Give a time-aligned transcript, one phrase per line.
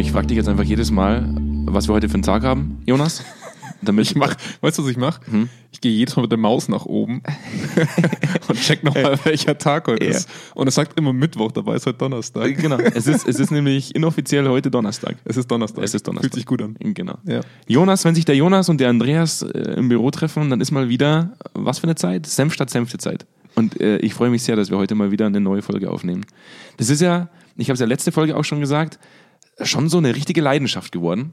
[0.00, 1.28] ich frage dich jetzt einfach jedes Mal,
[1.66, 3.22] was wir heute für einen Tag haben, Jonas.
[3.82, 5.20] Damit ich mach, weißt du, was ich mache?
[5.30, 5.48] Hm?
[5.72, 7.22] Ich gehe jedes Mal mit der Maus nach oben
[8.48, 10.10] und check nochmal, welcher Tag heute ja.
[10.10, 10.28] ist.
[10.54, 12.58] Und es sagt immer Mittwoch, dabei ist heute Donnerstag.
[12.58, 12.76] Genau.
[12.76, 15.16] Es ist, es ist nämlich inoffiziell heute Donnerstag.
[15.24, 15.82] Es ist Donnerstag.
[15.82, 16.30] Es ist Donnerstag.
[16.30, 16.76] Fühlt sich gut an.
[16.78, 17.16] Genau.
[17.24, 17.40] Ja.
[17.68, 20.90] Jonas, wenn sich der Jonas und der Andreas äh, im Büro treffen, dann ist mal
[20.90, 22.26] wieder, was für eine Zeit?
[22.26, 23.24] Senf statt Senfte Zeit.
[23.54, 26.26] Und äh, ich freue mich sehr, dass wir heute mal wieder eine neue Folge aufnehmen.
[26.76, 28.98] Das ist ja, ich habe es ja letzte Folge auch schon gesagt,
[29.62, 31.32] schon so eine richtige Leidenschaft geworden.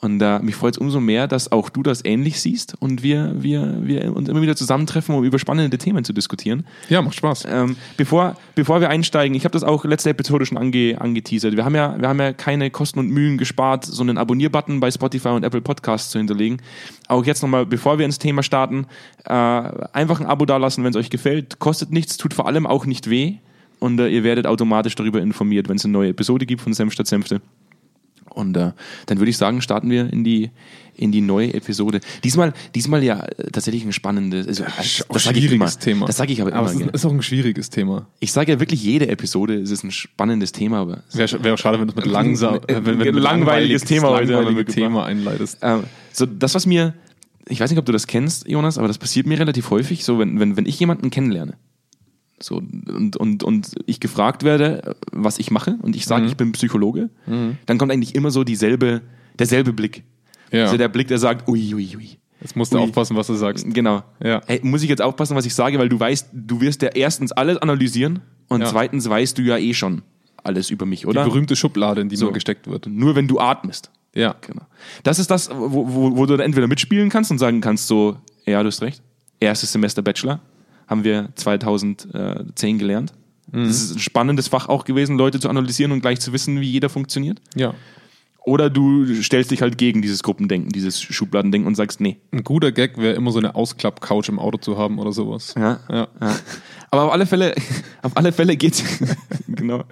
[0.00, 3.32] Und äh, mich freut es umso mehr, dass auch du das ähnlich siehst und wir,
[3.36, 6.66] wir, wir uns immer wieder zusammentreffen, um über spannende Themen zu diskutieren.
[6.90, 7.46] Ja, macht Spaß.
[7.48, 11.56] Ähm, bevor, bevor wir einsteigen, ich habe das auch letzte Episode schon ange, angeteasert.
[11.56, 14.90] Wir haben, ja, wir haben ja keine Kosten und Mühen gespart, so einen Abonnier-Button bei
[14.90, 16.60] Spotify und Apple Podcasts zu hinterlegen.
[17.08, 18.86] Auch jetzt nochmal, bevor wir ins Thema starten,
[19.24, 21.60] äh, einfach ein Abo dalassen, wenn es euch gefällt.
[21.60, 23.36] Kostet nichts, tut vor allem auch nicht weh.
[23.84, 26.94] Und äh, ihr werdet automatisch darüber informiert, wenn es eine neue Episode gibt von Senf
[26.94, 27.42] statt Senfte.
[28.30, 28.72] Und äh,
[29.04, 30.50] dann würde ich sagen, starten wir in die,
[30.96, 32.00] in die neue Episode.
[32.24, 35.68] Diesmal, diesmal ja äh, tatsächlich ein spannendes, also, das, das sage ich immer.
[35.68, 36.06] Thema.
[36.06, 36.86] Das sage ich aber, aber immer.
[36.86, 38.06] es ist, auch ein schwieriges Thema.
[38.20, 41.58] Ich sage ja wirklich jede Episode, es ist ein spannendes Thema, aber wäre wär auch
[41.58, 45.58] schade, wenn du mit langsam, äh, wenn, wenn ein langweiliges Thema heute langweiliges Thema einleitest.
[45.60, 46.94] Ähm, so das, was mir,
[47.50, 50.18] ich weiß nicht, ob du das kennst, Jonas, aber das passiert mir relativ häufig, so
[50.18, 51.58] wenn, wenn, wenn ich jemanden kennenlerne
[52.40, 56.28] so, und, und, und ich gefragt werde, was ich mache, und ich sage, mhm.
[56.28, 57.58] ich bin Psychologe, mhm.
[57.66, 59.02] dann kommt eigentlich immer so dieselbe,
[59.38, 60.04] derselbe Blick.
[60.50, 60.64] Ja.
[60.64, 62.18] Also der Blick, der sagt, ui, ui, ui.
[62.40, 62.82] Jetzt musst du ui.
[62.82, 63.66] aufpassen, was du sagst.
[63.72, 64.02] Genau.
[64.22, 64.42] Ja.
[64.46, 67.32] Hey, muss ich jetzt aufpassen, was ich sage, weil du weißt, du wirst ja erstens
[67.32, 68.66] alles analysieren und ja.
[68.66, 70.02] zweitens weißt du ja eh schon
[70.42, 71.24] alles über mich, oder?
[71.24, 72.26] Die berühmte Schublade, in die so.
[72.26, 72.86] nur gesteckt wird.
[72.86, 73.90] Nur wenn du atmest.
[74.14, 74.34] Ja.
[74.42, 74.66] Genau.
[75.02, 78.18] Das ist das, wo, wo, wo du dann entweder mitspielen kannst und sagen kannst, so,
[78.44, 79.02] ja, du hast recht.
[79.40, 80.40] Erstes Semester Bachelor
[80.94, 83.12] haben wir 2010 gelernt.
[83.50, 83.66] Mhm.
[83.66, 86.70] Das ist ein spannendes Fach auch gewesen, Leute zu analysieren und gleich zu wissen, wie
[86.70, 87.40] jeder funktioniert.
[87.54, 87.74] Ja.
[88.46, 92.18] Oder du stellst dich halt gegen dieses Gruppendenken, dieses Schubladendenken und sagst, nee.
[92.30, 95.54] Ein guter Gag wäre immer so eine Ausklapp-Couch im Auto zu haben oder sowas.
[95.56, 95.80] Ja.
[95.90, 96.08] ja.
[96.20, 96.36] ja.
[96.90, 97.54] Aber auf alle Fälle,
[98.02, 98.84] auf alle Fälle geht's,
[99.48, 99.84] genau.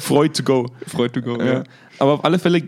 [0.00, 0.66] Freud to go.
[0.88, 1.52] Freud to go, ja.
[1.52, 1.64] ja.
[2.00, 2.62] Aber auf alle Fälle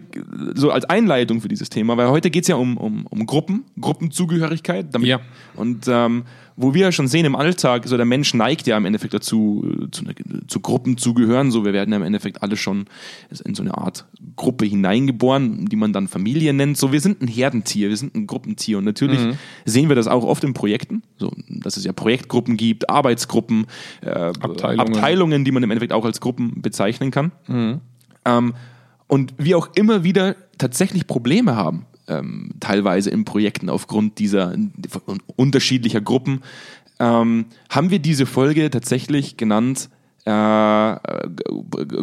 [0.54, 4.94] so als Einleitung für dieses Thema, weil heute geht's ja um, um, um Gruppen, Gruppenzugehörigkeit.
[4.94, 5.20] Damit, ja.
[5.56, 6.22] Und ähm,
[6.62, 9.66] wo wir ja schon sehen im Alltag, so der Mensch neigt ja im Endeffekt dazu,
[9.90, 10.04] zu,
[10.46, 11.50] zu Gruppen zu gehören.
[11.50, 12.86] So, wir werden ja im Endeffekt alle schon
[13.44, 14.06] in so eine Art
[14.36, 16.78] Gruppe hineingeboren, die man dann Familie nennt.
[16.78, 18.78] So, wir sind ein Herdentier, wir sind ein Gruppentier.
[18.78, 19.38] Und natürlich mhm.
[19.64, 23.66] sehen wir das auch oft in Projekten, so, dass es ja Projektgruppen gibt, Arbeitsgruppen,
[24.00, 24.94] äh, Abteilungen.
[24.94, 25.44] Abteilungen.
[25.44, 27.32] die man im Endeffekt auch als Gruppen bezeichnen kann.
[27.48, 27.80] Mhm.
[28.24, 28.54] Ähm,
[29.08, 31.86] und wir auch immer wieder tatsächlich Probleme haben
[32.18, 34.54] ähm, teilweise in Projekten aufgrund dieser
[35.36, 36.42] unterschiedlicher Gruppen,
[36.98, 39.88] ähm, haben wir diese Folge tatsächlich genannt
[40.24, 40.96] äh,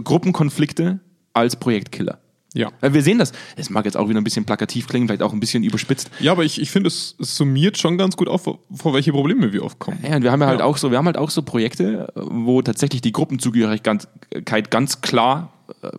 [0.03, 0.99] Gruppenkonflikte
[1.33, 2.19] als Projektkiller.
[2.55, 2.71] Ja.
[2.81, 3.31] Wir sehen das.
[3.55, 6.09] Es mag jetzt auch wieder ein bisschen plakativ klingen, vielleicht auch ein bisschen überspitzt.
[6.19, 9.53] Ja, aber ich, ich finde, es, es summiert schon ganz gut auf, vor welche Probleme
[9.53, 9.99] wir oft kommen.
[10.03, 12.61] Ja, und wir haben ja, halt auch so, wir haben halt auch so Projekte, wo
[12.63, 14.07] tatsächlich die Gruppenzugehörigkeit
[14.71, 15.53] ganz klar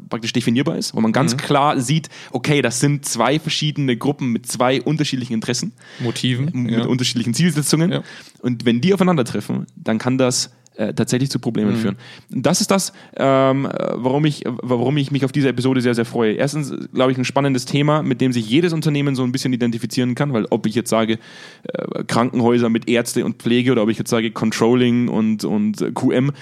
[0.08, 1.38] praktisch definierbar ist, wo man ganz mhm.
[1.38, 6.86] klar sieht, okay, das sind zwei verschiedene Gruppen mit zwei unterschiedlichen Interessen, Motiven, mit ja.
[6.86, 7.92] unterschiedlichen Zielsetzungen.
[7.92, 8.02] Ja.
[8.40, 10.50] Und wenn die aufeinandertreffen, dann kann das
[10.80, 11.76] äh, tatsächlich zu Problemen mhm.
[11.76, 11.96] führen.
[12.30, 16.34] Das ist das, ähm, warum, ich, warum ich mich auf diese Episode sehr, sehr freue.
[16.34, 20.14] Erstens, glaube ich, ein spannendes Thema, mit dem sich jedes Unternehmen so ein bisschen identifizieren
[20.14, 21.18] kann, weil ob ich jetzt sage,
[21.64, 26.32] äh, Krankenhäuser mit Ärzte und Pflege oder ob ich jetzt sage Controlling und, und QM,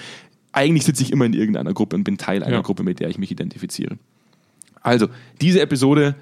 [0.51, 2.61] eigentlich sitze ich immer in irgendeiner Gruppe und bin Teil einer ja.
[2.61, 3.97] Gruppe, mit der ich mich identifiziere.
[4.81, 5.07] Also,
[5.41, 6.15] diese Episode,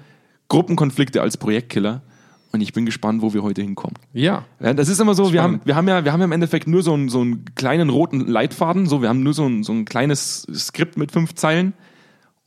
[0.48, 2.02] Gruppenkonflikte als Projektkiller.
[2.50, 3.96] Und ich bin gespannt, wo wir heute hinkommen.
[4.14, 4.46] Ja.
[4.58, 6.66] ja das ist immer so, wir haben, wir, haben ja, wir haben ja im Endeffekt
[6.66, 8.86] nur so einen, so einen kleinen roten Leitfaden.
[8.86, 11.74] So, wir haben nur so ein, so ein kleines Skript mit fünf Zeilen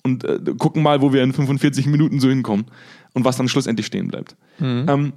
[0.03, 2.65] und äh, gucken mal, wo wir in 45 Minuten so hinkommen
[3.13, 4.35] und was dann schlussendlich stehen bleibt.
[4.57, 4.85] Mhm.
[4.87, 5.13] Ähm,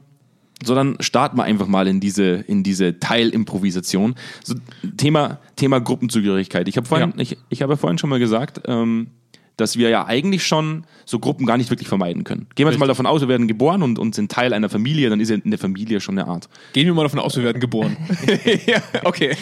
[0.65, 4.15] so, dann starten wir einfach mal in diese, in diese Teilimprovisation.
[4.43, 4.55] So,
[4.97, 6.69] Thema, Thema Gruppenzugehörigkeit.
[6.69, 7.23] Ich habe vorhin, ja.
[7.23, 9.09] ich, ich habe vorhin schon mal gesagt, ähm,
[9.57, 12.47] dass wir ja eigentlich schon so Gruppen gar nicht wirklich vermeiden können.
[12.55, 15.11] Gehen wir jetzt mal davon aus, wir werden geboren und, und sind Teil einer Familie,
[15.11, 16.49] dann ist ja eine Familie schon eine Art.
[16.73, 17.97] Gehen wir mal davon aus, wir werden geboren.
[18.67, 19.37] ja, okay.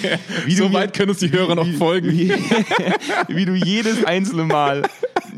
[0.44, 2.10] Wie so weit können uns die Hörer noch folgen.
[2.10, 2.30] Wie,
[3.28, 4.82] wie, du jedes einzelne Mal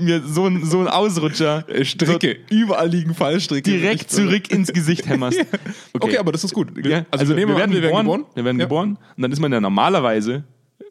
[0.05, 1.69] mir so ein, so ein Ausrutscher.
[1.69, 2.37] Äh, Stricke.
[2.49, 3.71] So Überall liegen Fallstricke.
[3.71, 5.41] Direkt zurück ins Gesicht hämmerst.
[5.41, 5.59] Okay.
[6.01, 6.69] okay, aber das ist gut.
[6.85, 8.25] Ja, also, also wir, wir, werden an, wir, werden geboren.
[8.35, 8.67] Wir werden ja.
[8.67, 8.99] geboren.
[9.17, 10.45] Und dann ist man ja normalerweise,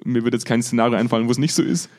[0.03, 1.89] mir wird jetzt kein Szenario einfallen, wo es nicht so ist,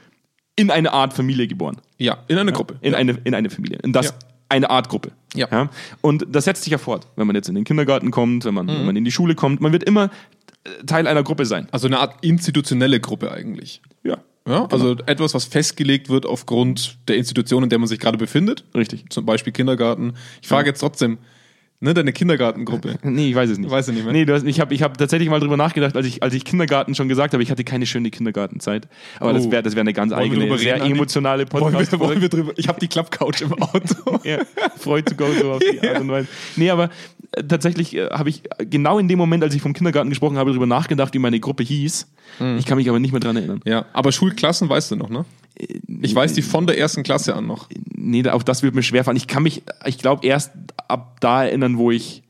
[0.57, 1.81] in eine Art Familie geboren.
[1.99, 2.77] Ja, in eine Gruppe.
[2.81, 2.99] In, ja.
[2.99, 3.79] eine, in eine Familie.
[3.83, 4.13] Und das ja.
[4.49, 5.13] eine Art Gruppe.
[5.35, 5.49] Ja.
[5.51, 5.71] ja.
[6.01, 8.67] Und das setzt sich ja fort, wenn man jetzt in den Kindergarten kommt, wenn man,
[8.67, 8.71] mhm.
[8.71, 9.61] wenn man in die Schule kommt.
[9.61, 10.11] Man wird immer
[10.65, 11.69] äh, Teil einer Gruppe sein.
[11.73, 13.83] Also eine Art institutionelle Gruppe eigentlich.
[14.03, 14.19] Ja.
[14.47, 18.65] Ja, also etwas, was festgelegt wird aufgrund der Institution, in der man sich gerade befindet.
[18.75, 19.07] Richtig.
[19.09, 20.15] Zum Beispiel Kindergarten.
[20.43, 21.19] Ich frage jetzt trotzdem,
[21.85, 22.97] ne, deine Kindergartengruppe.
[23.05, 23.71] Nee, ich weiß es nicht.
[23.71, 24.13] Weiß ich nicht mehr.
[24.13, 26.45] Nee, du hast, ich habe ich hab tatsächlich mal drüber nachgedacht, als ich, als ich
[26.45, 28.89] Kindergarten schon gesagt habe, ich hatte keine schöne Kindergartenzeit.
[29.21, 29.51] Aber das Oh.
[29.53, 32.53] wäre das wär eine ganz Wollen eigene, sehr emotionale Wollen podcast wir, wollen wir drüber?
[32.57, 34.19] Ich habe die Klappcouch im Auto.
[34.25, 34.39] ja,
[34.79, 36.29] Freud to go so auf die Art und Weise.
[36.57, 36.91] Nee, aber
[37.33, 40.51] äh, tatsächlich äh, habe ich genau in dem Moment, als ich vom Kindergarten gesprochen habe,
[40.51, 42.09] darüber nachgedacht, wie meine Gruppe hieß.
[42.41, 42.57] Mhm.
[42.59, 43.61] Ich kann mich aber nicht mehr dran erinnern.
[43.65, 45.25] Ja, aber Schulklassen weißt du noch, ne?
[46.03, 47.69] Ich weiß die von der ersten Klasse an noch.
[47.95, 49.17] Nee, auch das wird mir schwerfallen.
[49.17, 50.51] Ich kann mich, ich glaube, erst
[50.89, 52.24] ab da erinnern, wo ich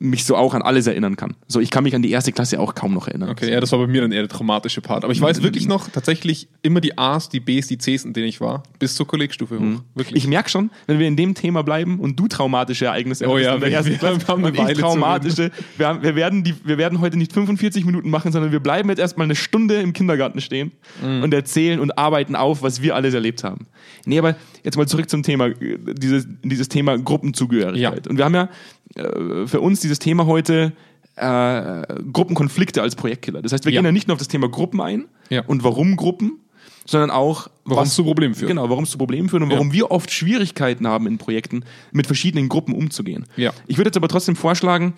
[0.00, 1.34] mich so auch an alles erinnern kann.
[1.48, 3.30] So, ich kann mich an die erste Klasse auch kaum noch erinnern.
[3.30, 5.02] Okay, ja, das war bei mir dann eher der traumatische Part.
[5.04, 8.28] Aber ich weiß wirklich noch tatsächlich immer die A's, die B's, die C's, in denen
[8.28, 9.82] ich war, bis zur Kollegstufe hoch.
[9.94, 10.16] Wirklich.
[10.22, 13.54] Ich merke schon, wenn wir in dem Thema bleiben und du traumatische Ereignisse Oh ja,
[13.54, 16.54] in der wir- ersten wir Klasse haben eine Weile traumatische, wir, haben, wir, werden die,
[16.64, 19.92] wir werden heute nicht 45 Minuten machen, sondern wir bleiben jetzt erstmal eine Stunde im
[19.92, 20.72] Kindergarten stehen
[21.02, 21.22] Mhm.
[21.24, 23.66] und erzählen und arbeiten auf, was wir alles erlebt haben.
[24.04, 28.06] Nee, aber jetzt mal zurück zum Thema, äh, dieses, dieses Thema Gruppenzugehörigkeit.
[28.06, 28.10] Ja.
[28.10, 28.48] Und wir haben ja
[28.96, 30.72] für uns dieses Thema heute
[31.16, 31.82] äh,
[32.12, 33.42] Gruppenkonflikte als Projektkiller.
[33.42, 33.80] Das heißt, wir Ja.
[33.80, 35.42] gehen ja nicht nur auf das Thema Gruppen ein Ja.
[35.46, 36.38] und warum Gruppen,
[36.86, 38.48] sondern auch Warum es zu Problemen führt.
[38.48, 39.56] Genau, warum es zu Problemen führt und Ja.
[39.56, 43.26] warum wir oft Schwierigkeiten haben in Projekten, mit verschiedenen Gruppen umzugehen.
[43.36, 43.52] Ja.
[43.66, 44.94] Ich würde jetzt aber trotzdem vorschlagen,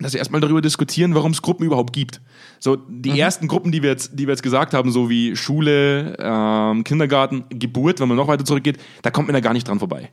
[0.00, 2.20] dass wir erstmal darüber diskutieren, warum es Gruppen überhaupt gibt.
[2.58, 3.02] So, Mhm.
[3.02, 6.84] die ersten Gruppen, die wir, jetzt, die wir jetzt gesagt haben, so wie Schule, ähm,
[6.84, 10.10] Kindergarten, Geburt, wenn man noch weiter zurückgeht, da kommt man ja gar nicht dran vorbei.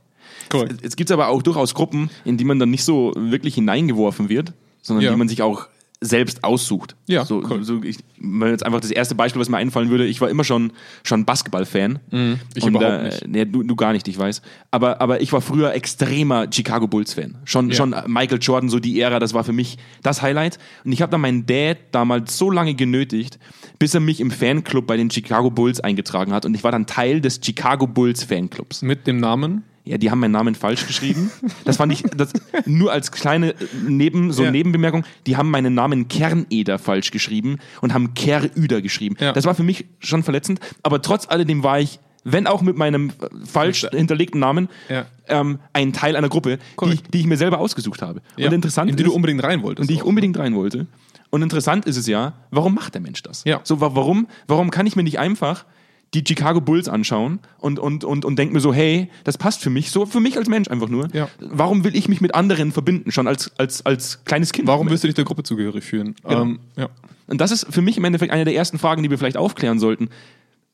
[0.50, 0.82] Korrekt.
[0.82, 4.30] Jetzt gibt es aber auch durchaus Gruppen, in die man dann nicht so wirklich hineingeworfen
[4.30, 5.12] wird, sondern Ja.
[5.12, 5.68] die man sich auch
[6.00, 6.96] selbst aussucht.
[7.08, 7.64] Ja, so, cool.
[7.64, 10.44] so ich, wenn jetzt einfach das erste Beispiel, was mir einfallen würde, ich war immer
[10.44, 10.72] schon,
[11.04, 12.00] schon Basketball-Fan.
[12.12, 12.40] Mhm.
[12.54, 13.28] ich Und, überhaupt äh, nicht.
[13.28, 14.42] Nee, du, du gar nicht, ich weiß.
[14.70, 17.38] Aber, aber ich war früher extremer Chicago Bulls-Fan.
[17.46, 17.76] Schon, Ja.
[17.76, 20.60] schon Michael Jordan, so die Ära, das war für mich das Highlight.
[20.86, 23.40] Und ich habe dann meinen Dad damals so lange genötigt,
[23.80, 26.46] bis er mich im Fanclub bei den Chicago Bulls eingetragen hat.
[26.46, 28.84] Und ich war dann Teil des Chicago Bulls Fanclubs.
[28.84, 29.64] Mit dem Namen?
[29.88, 31.32] Ja, die haben meinen Namen falsch geschrieben.
[31.66, 32.34] Das fand ich, das,
[32.66, 33.56] nur als kleine
[33.88, 34.52] Neben, so Ja.
[34.52, 39.16] Nebenbemerkung, die haben meinen Namen Kerneder falsch geschrieben und haben Kerüder geschrieben.
[39.20, 39.32] Ja.
[39.34, 43.10] Das war für mich schon verletzend, aber trotz alledem war ich, wenn auch mit meinem
[43.10, 43.12] äh,
[43.46, 45.06] falsch hinterlegten Namen, Ja.
[45.30, 48.22] ähm, ein Teil einer Gruppe, die, die ich mir selber ausgesucht habe.
[48.38, 49.82] Und interessant in die du ist- unbedingt rein wolltest.
[49.84, 50.08] und die ich auch.
[50.08, 50.88] unbedingt rein wollte.
[51.30, 53.44] Und interessant ist es ja, warum macht der Mensch das?
[53.46, 53.62] Ja.
[53.64, 55.66] So, wa- warum, warum kann ich mir nicht einfach
[56.14, 59.70] die Chicago Bulls anschauen und, und, und, und denke mir so, hey, das passt für
[59.70, 61.08] mich, so für mich als Mensch einfach nur.
[61.14, 61.28] Ja.
[61.40, 64.68] Warum will ich mich mit anderen verbinden, schon als, als, als kleines Kind?
[64.68, 66.16] Warum willst du dich der Gruppe zugehörig fühlen?
[66.24, 66.42] Genau.
[66.44, 66.90] Ähm, ja.
[67.28, 69.80] Und das ist für mich im Endeffekt eine der ersten Fragen, die wir vielleicht aufklären
[69.80, 70.10] sollten.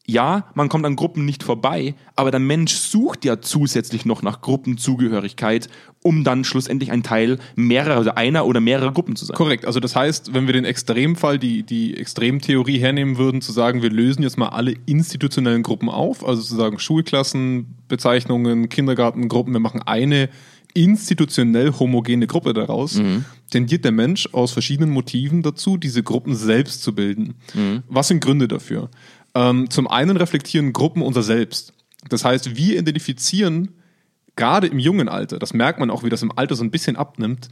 [0.06, 4.42] Ja, man kommt an Gruppen nicht vorbei, aber der Mensch sucht ja zusätzlich noch nach
[4.42, 5.70] Gruppenzugehörigkeit,
[6.02, 9.38] um dann schlussendlich ein Teil mehrerer oder einer oder mehrerer Gruppen zu sein.
[9.38, 9.66] Korrekt.
[9.66, 13.90] Also das heißt, wenn wir den Extremfall, die, die Extremtheorie hernehmen würden, zu sagen, wir
[13.90, 19.82] lösen jetzt mal alle institutionellen Gruppen auf, also zu sagen Schulklassen, Bezeichnungen, Kindergartengruppen, wir machen
[19.84, 20.28] eine
[20.74, 23.00] institutionell homogene Gruppe daraus,
[23.52, 27.36] tendiert der Mensch aus verschiedenen Motiven dazu, diese Gruppen selbst zu bilden.
[27.88, 28.90] Was sind Gründe dafür?
[29.36, 31.74] Ähm, zum einen reflektieren Gruppen unser Selbst.
[32.10, 33.70] Das heißt, wir identifizieren
[34.36, 36.96] gerade im jungen Alter, das merkt man auch, wie das im Alter so ein bisschen
[36.96, 37.50] abnimmt,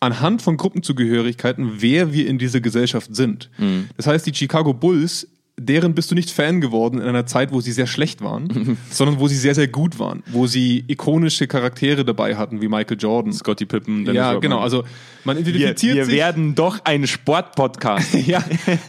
[0.00, 3.50] anhand von Gruppenzugehörigkeiten, wer wir in dieser Gesellschaft sind.
[3.96, 5.28] Das heißt, die Chicago Bulls,
[5.58, 9.20] deren bist du nicht Fan geworden in einer Zeit, wo sie sehr schlecht waren, sondern
[9.20, 13.32] wo sie sehr, sehr gut waren, wo sie ikonische Charaktere dabei hatten, wie Michael Jordan.
[13.32, 14.40] Scotty Pippen, Dennis Ja, Rodman.
[14.42, 14.58] genau.
[14.60, 14.84] Also
[15.24, 16.14] man wir, identifiziert wir sich.
[16.14, 18.14] werden doch ein Sportpodcast.
[18.26, 18.42] Ja,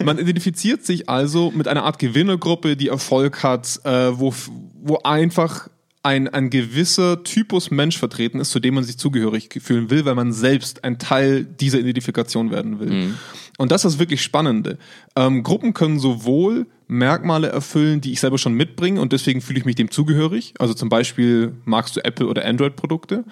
[0.03, 4.33] man identifiziert sich also mit einer Art Gewinnergruppe, die Erfolg hat, äh, wo,
[4.81, 5.67] wo einfach
[6.05, 10.15] ein, ein gewisser Typus Mensch vertreten ist, zu dem man sich zugehörig fühlen will, weil
[10.15, 12.91] man selbst ein Teil dieser Identifikation werden will.
[13.57, 14.77] Und das ist das wirklich Spannende.
[15.15, 19.65] Ähm, Gruppen können sowohl Merkmale erfüllen, die ich selber schon mitbringe und deswegen fühle ich
[19.65, 20.53] mich dem zugehörig.
[20.59, 23.23] Also zum Beispiel magst du Apple oder Android-Produkte.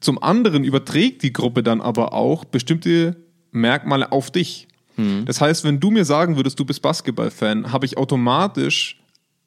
[0.00, 3.16] Zum anderen überträgt die Gruppe dann aber auch bestimmte
[3.52, 4.68] Merkmale auf dich.
[5.26, 9.00] Das heißt, wenn du mir sagen würdest, du bist Basketball-Fan, habe ich automatisch,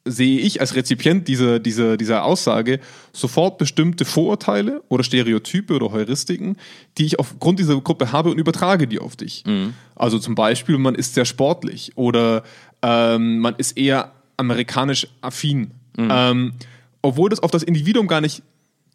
[0.09, 2.79] sehe ich als Rezipient dieser, dieser, dieser Aussage
[3.13, 6.57] sofort bestimmte Vorurteile oder Stereotype oder Heuristiken,
[6.97, 9.43] die ich aufgrund dieser Gruppe habe und übertrage die auf dich.
[9.95, 12.43] Also zum Beispiel, man ist sehr sportlich oder
[12.81, 15.71] ähm, man ist eher amerikanisch affin.
[16.11, 16.53] Ähm,
[17.01, 18.43] obwohl das auf das Individuum gar nicht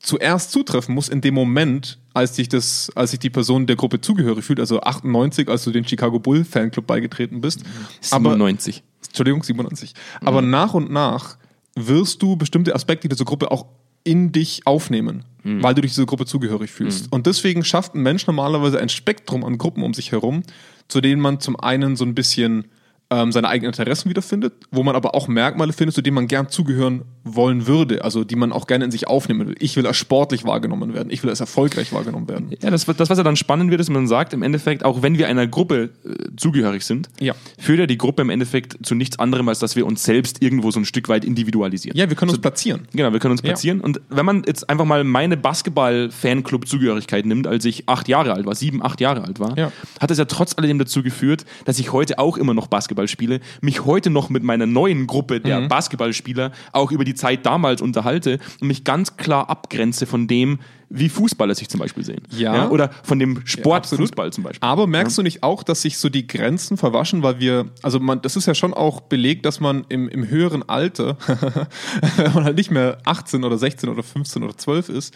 [0.03, 4.01] zuerst zutreffen muss in dem Moment, als sich das, als sich die Person der Gruppe
[4.01, 7.63] zugehörig fühlt, also 98, als du den Chicago Bull Fanclub beigetreten bist.
[8.11, 8.83] Aber, 97.
[9.13, 9.93] Entschuldigung, 97.
[10.25, 11.37] Aber nach und nach
[11.75, 13.67] wirst du bestimmte Aspekte dieser Gruppe auch
[14.05, 15.25] in dich aufnehmen,
[15.63, 17.13] weil du dich dieser Gruppe zugehörig fühlst.
[17.13, 20.43] Und deswegen schafft ein Mensch normalerweise ein Spektrum an Gruppen um sich herum,
[20.89, 22.67] zu denen man zum einen so ein bisschen
[23.11, 26.49] ähm, seine eigenen Interessen wiederfindet, wo man aber auch Merkmale findet, zu denen man gern
[26.49, 29.55] zugehören wollen würde, also die man auch gerne in sich aufnehmen will.
[29.61, 32.51] Ich will als sportlich wahrgenommen werden, ich will als erfolgreich wahrgenommen werden.
[32.61, 35.19] Ja, das, das, was ja dann spannend wird, ist, man sagt im Endeffekt, auch wenn
[35.19, 37.35] wir einer Gruppe äh, zugehörig sind, Ja.
[37.59, 40.71] führt ja die Gruppe im Endeffekt zu nichts anderem, als dass wir uns selbst irgendwo
[40.71, 41.97] so ein Stück weit individualisieren.
[41.97, 42.89] Ja, wir können uns platzieren.
[42.93, 43.51] Genau, wir können uns Ja.
[43.51, 43.81] platzieren.
[43.81, 48.55] Und wenn man jetzt einfach mal meine Basketball-Fanclub-Zugehörigkeit nimmt, als ich acht Jahre alt war,
[48.55, 49.73] sieben, acht Jahre alt war, Ja.
[50.01, 53.41] hat es ja trotz alledem dazu geführt, dass ich heute auch immer noch Basketball spiele,
[53.61, 55.69] mich heute noch mit meiner neuen Gruppe der Mhm.
[55.69, 60.59] Basketballspieler auch über die Zeit damals unterhalte und mich ganz klar abgrenze von dem,
[60.95, 62.23] wie Fußballer sich zum Beispiel sehen.
[62.31, 62.69] Ja.
[62.69, 64.09] Oder von dem Sport absolut.
[64.09, 64.69] Fußball zum Beispiel.
[64.69, 68.21] Aber merkst du nicht auch, dass sich so die Grenzen verwaschen, weil wir, also man,
[68.21, 71.17] das ist ja schon auch belegt, dass man im, im höheren Alter,
[72.17, 75.15] wenn man halt nicht mehr 18 oder 16 oder 15 oder 12 ist,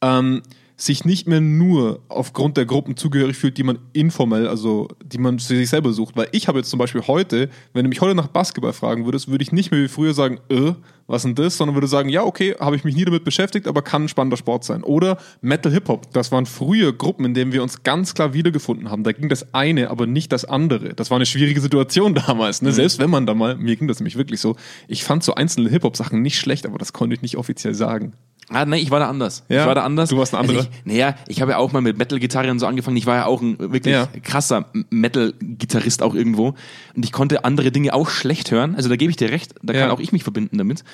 [0.00, 0.42] ähm,
[0.76, 5.38] sich nicht mehr nur aufgrund der Gruppen zugehörig fühlt, die man informell, also die man
[5.38, 6.16] für sich selber sucht.
[6.16, 9.28] Weil ich habe jetzt zum Beispiel heute, wenn du mich heute nach Basketball fragen würdest,
[9.28, 10.72] würde ich nicht mehr wie früher sagen, äh,
[11.06, 13.80] was denn das, sondern würde sagen, ja, okay, habe ich mich nie damit beschäftigt, aber
[13.80, 14.82] kann ein spannender Sport sein.
[14.82, 19.02] Oder Metal Hip-Hop, das waren früher Gruppen, in denen wir uns ganz klar wiedergefunden haben.
[19.02, 20.94] Da ging das eine, aber nicht das andere.
[20.94, 22.60] Das war eine schwierige Situation damals.
[22.60, 22.72] Ne?
[22.72, 24.56] Selbst wenn man da mal, mir ging das nämlich wirklich so,
[24.88, 28.12] ich fand so einzelne Hip-Hop-Sachen nicht schlecht, aber das konnte ich nicht offiziell sagen.
[28.48, 29.42] Ah, nee, ich war da anders.
[29.48, 29.62] Ja?
[29.62, 30.10] Ich war da anders.
[30.10, 30.58] Du warst ein anderer.
[30.58, 32.96] Also ich, naja, ich habe ja auch mal mit Metal-Gitarre und so angefangen.
[32.96, 34.08] Ich war ja auch ein wirklich Ja.
[34.22, 36.54] krasser Metal-Gitarrist auch irgendwo.
[36.94, 38.74] Und ich konnte andere Dinge auch schlecht hören.
[38.76, 39.54] Also da gebe ich dir recht.
[39.62, 39.80] Da Ja.
[39.82, 40.84] kann auch ich mich verbinden damit.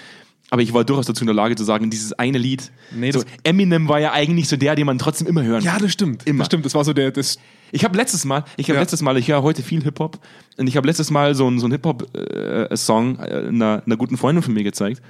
[0.50, 2.72] Aber ich war durchaus dazu in der Lage zu sagen, dieses eine Lied.
[2.94, 5.92] Nee, so, Eminem war ja eigentlich so der, den man trotzdem immer hören Ja, das
[5.92, 6.26] stimmt.
[6.26, 6.40] Immer.
[6.40, 6.66] Das stimmt.
[6.66, 7.38] Das war so der, das,
[7.70, 10.18] Ich habe letztes Mal, ich habe letztes Mal, ich höre heute viel Hip-Hop
[10.58, 14.52] und ich habe letztes Mal so einen so Hip-Hop-Song äh, einer, einer guten Freundin von
[14.52, 15.00] mir gezeigt.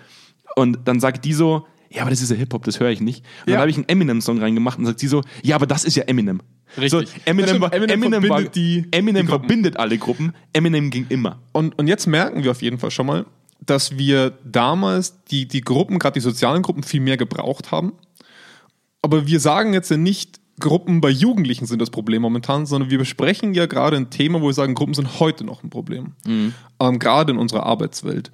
[0.54, 3.24] Und dann sagt die so, ja, aber das ist ja Hip-Hop, das höre ich nicht.
[3.42, 3.52] Und Ja.
[3.54, 6.04] dann habe ich einen Eminem-Song reingemacht und sagt sie so, ja, aber das ist ja
[6.04, 6.40] Eminem.
[6.78, 6.90] Richtig.
[6.90, 10.32] So, Eminem, war, Eminem Eminem, war, verbindet die- Eminem die verbindet alle Gruppen.
[10.52, 11.40] Eminem ging immer.
[11.52, 13.26] Und, und jetzt merken wir auf jeden Fall schon mal,
[13.60, 17.92] dass wir damals die, die Gruppen, gerade die sozialen Gruppen, viel mehr gebraucht haben.
[19.02, 22.98] Aber wir sagen jetzt ja nicht, Gruppen bei Jugendlichen sind das Problem momentan, sondern wir
[22.98, 26.12] besprechen ja gerade ein Thema, wo wir sagen, Gruppen sind heute noch ein Problem.
[26.80, 28.30] Ähm, gerade in unserer Arbeitswelt.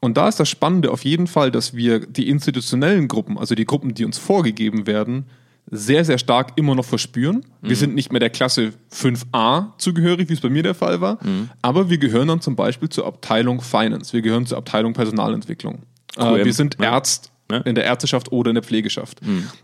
[0.00, 3.64] Und da ist das Spannende auf jeden Fall, dass wir die institutionellen Gruppen, also die
[3.64, 5.26] Gruppen, die uns vorgegeben werden,
[5.68, 7.44] sehr, sehr stark immer noch verspüren.
[7.60, 11.18] Wir sind nicht mehr der Klasse 5a zugehörig, wie es bei mir der Fall war,
[11.60, 15.80] aber wir gehören dann zum Beispiel zur Abteilung Finance, wir gehören zur Abteilung Personalentwicklung.
[16.14, 16.88] QM, Äh, wir sind ne?
[16.88, 17.62] Arzt Ne?
[17.64, 19.20] in der Ärzteschaft oder in der Pflegeschaft.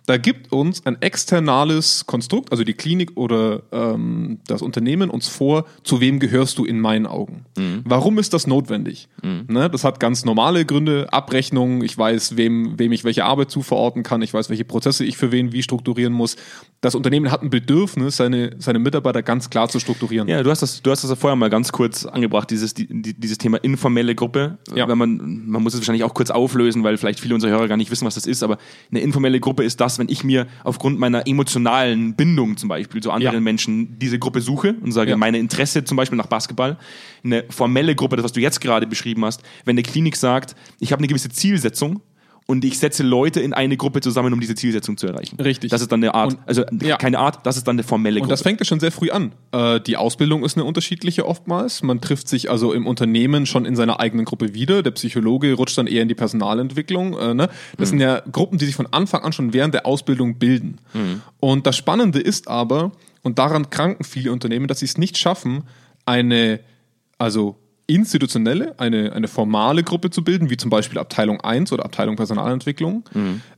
[0.06, 5.64] Da gibt uns ein externales Konstrukt, also die Klinik oder ähm, das Unternehmen uns vor,
[5.82, 7.44] zu wem gehörst du in meinen Augen.
[7.84, 9.08] Warum ist das notwendig?
[9.48, 9.68] Ne?
[9.70, 14.22] Das hat ganz normale Gründe, Abrechnung, ich weiß, wem, wem ich welche Arbeit zuverorten kann,
[14.22, 16.36] ich weiß, welche Prozesse ich für wen wie strukturieren muss.
[16.82, 20.28] Das Unternehmen hat ein Bedürfnis, seine, seine Mitarbeiter ganz klar zu strukturieren.
[20.28, 22.86] Ja, du hast das, du hast das ja vorher mal ganz kurz angebracht, dieses, die,
[22.88, 24.58] die- dieses Thema informelle Gruppe.
[24.74, 24.86] Ja.
[24.88, 27.76] Wenn man, man muss es wahrscheinlich auch kurz auflösen, weil vielleicht viele unserer Hörer gar
[27.78, 28.58] nicht wissen, was das ist, aber
[28.90, 33.10] eine informelle Gruppe ist das, wenn ich mir aufgrund meiner emotionalen Bindung zum Beispiel zu
[33.10, 33.40] anderen Ja.
[33.40, 35.16] Menschen diese Gruppe suche und sage, Ja.
[35.16, 36.76] meine Interesse zum Beispiel nach Basketball.
[37.24, 40.92] Eine formelle Gruppe, das, was du jetzt gerade beschrieben hast, wenn eine Klinik sagt, ich
[40.92, 42.00] habe eine gewisse Zielsetzung,
[42.46, 45.36] und ich setze Leute in eine Gruppe zusammen, um diese Zielsetzung zu erreichen.
[45.40, 45.70] Richtig.
[45.70, 46.96] Das ist dann eine Art, Und- also ja.
[46.96, 48.32] keine Art, das ist dann eine formelle Und Gruppe.
[48.32, 49.32] das fängt ja schon sehr früh an.
[49.52, 51.82] Äh, die Ausbildung ist eine unterschiedliche oftmals.
[51.82, 54.82] Man trifft sich also im Unternehmen schon in seiner eigenen Gruppe wieder.
[54.82, 57.18] Der Psychologe rutscht dann eher in die Personalentwicklung.
[57.18, 57.48] Äh, ne?
[57.78, 60.78] Das sind ja Gruppen, die sich von Anfang an schon während der Ausbildung bilden.
[61.40, 65.62] Und das Spannende ist aber, und daran kranken viele Unternehmen, dass sie es nicht schaffen,
[66.06, 66.60] eine,
[67.18, 72.16] also institutionelle, eine, eine formale Gruppe zu bilden, wie zum Beispiel Abteilung 1 oder Abteilung
[72.16, 73.04] Personalentwicklung,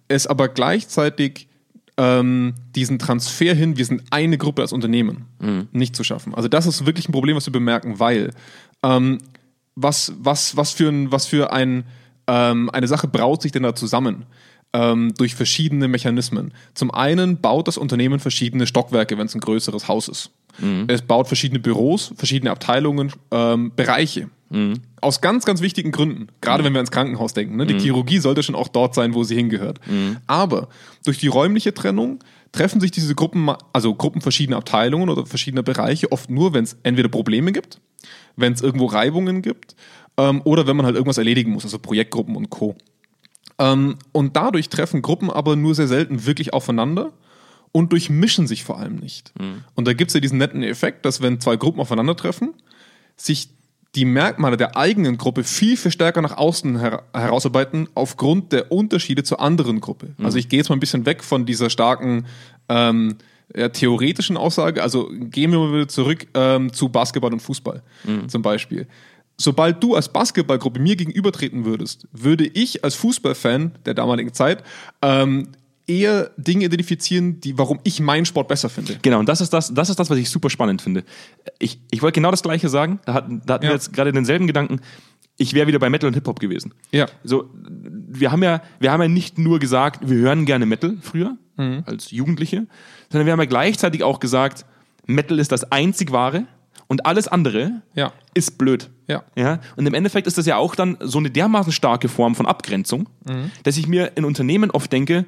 [0.09, 1.49] es aber gleichzeitig
[1.97, 5.27] ähm, diesen Transfer hin, wir sind eine Gruppe als Unternehmen,
[5.73, 6.35] nicht zu schaffen.
[6.35, 8.31] Also das ist wirklich ein Problem, was wir bemerken, weil
[8.83, 9.19] ähm,
[9.77, 11.85] was, was, was für, ein, was für ein,
[12.27, 14.27] ähm, eine Sache braut sich denn da zusammen?
[14.75, 16.53] Ähm, durch verschiedene Mechanismen.
[16.75, 20.31] Zum einen baut das Unternehmen verschiedene Stockwerke, wenn es ein größeres Haus ist.
[20.89, 24.29] Es baut verschiedene Büros, verschiedene Abteilungen, ähm, Bereiche.
[25.01, 26.29] Aus ganz, ganz wichtigen Gründen.
[26.41, 27.57] Gerade wenn wir ans Krankenhaus denken.
[27.57, 27.67] Ne?
[27.67, 29.81] Die Chirurgie sollte schon auch dort sein, wo sie hingehört.
[30.27, 30.69] Aber
[31.05, 32.21] durch die räumliche Trennung
[32.53, 36.77] treffen sich diese Gruppen, also Gruppen verschiedener Abteilungen oder verschiedener Bereiche oft nur, wenn es
[36.85, 37.81] entweder Probleme gibt,
[38.37, 39.75] wenn es irgendwo Reibungen gibt
[40.17, 42.77] ähm, oder wenn man halt irgendwas erledigen muss, also Projektgruppen und Co.
[43.59, 47.13] Ähm, und dadurch treffen Gruppen aber nur sehr selten wirklich aufeinander
[47.73, 49.33] und durchmischen sich vor allem nicht.
[49.75, 52.55] Und da gibt es ja diesen netten Effekt, dass wenn zwei Gruppen aufeinandertreffen,
[53.17, 53.49] sich
[53.95, 59.23] die Merkmale der eigenen Gruppe viel, viel stärker nach außen her herausarbeiten aufgrund der Unterschiede
[59.23, 60.15] zur anderen Gruppe.
[60.25, 62.27] Also ich gehe jetzt mal ein bisschen weg von dieser starken
[62.69, 63.17] ähm,
[63.55, 64.83] ja, theoretischen Aussage.
[64.83, 67.83] Also gehen wir mal wieder zurück ähm, zu Basketball und Fußball
[68.29, 68.89] zum Beispiel.
[69.37, 74.63] Sobald du als Basketballgruppe mir gegenübertreten würdest, würde ich als Fußballfan der damaligen Zeit
[75.03, 75.49] ähm,
[75.87, 78.99] eher Dinge identifizieren, die, warum ich meinen Sport besser finde.
[79.03, 81.05] Genau, und das ist das, das ist das, was ich super spannend finde.
[81.59, 83.01] Ich, ich wollte genau das Gleiche sagen.
[83.05, 83.71] Da hatten, da hatten Ja.
[83.71, 84.81] wir jetzt gerade denselben Gedanken.
[85.37, 86.73] Ich wäre wieder bei Metal und Hip-Hop gewesen.
[86.93, 87.07] Ja.
[87.25, 91.37] So, wir haben ja, wir haben ja nicht nur gesagt, wir hören gerne Metal früher,
[91.57, 91.83] Mhm.
[91.87, 92.67] als Jugendliche,
[93.11, 94.65] sondern wir haben ja gleichzeitig auch gesagt,
[95.07, 96.47] Metal ist das einzig wahre
[96.87, 98.13] und alles andere Ja.
[98.35, 98.91] ist blöd.
[99.09, 99.25] Ja.
[99.37, 102.47] Ja, und im Endeffekt ist das ja auch dann so eine dermaßen starke Form von
[102.47, 103.51] Abgrenzung, Mhm.
[103.63, 105.25] dass ich mir in Unternehmen oft denke,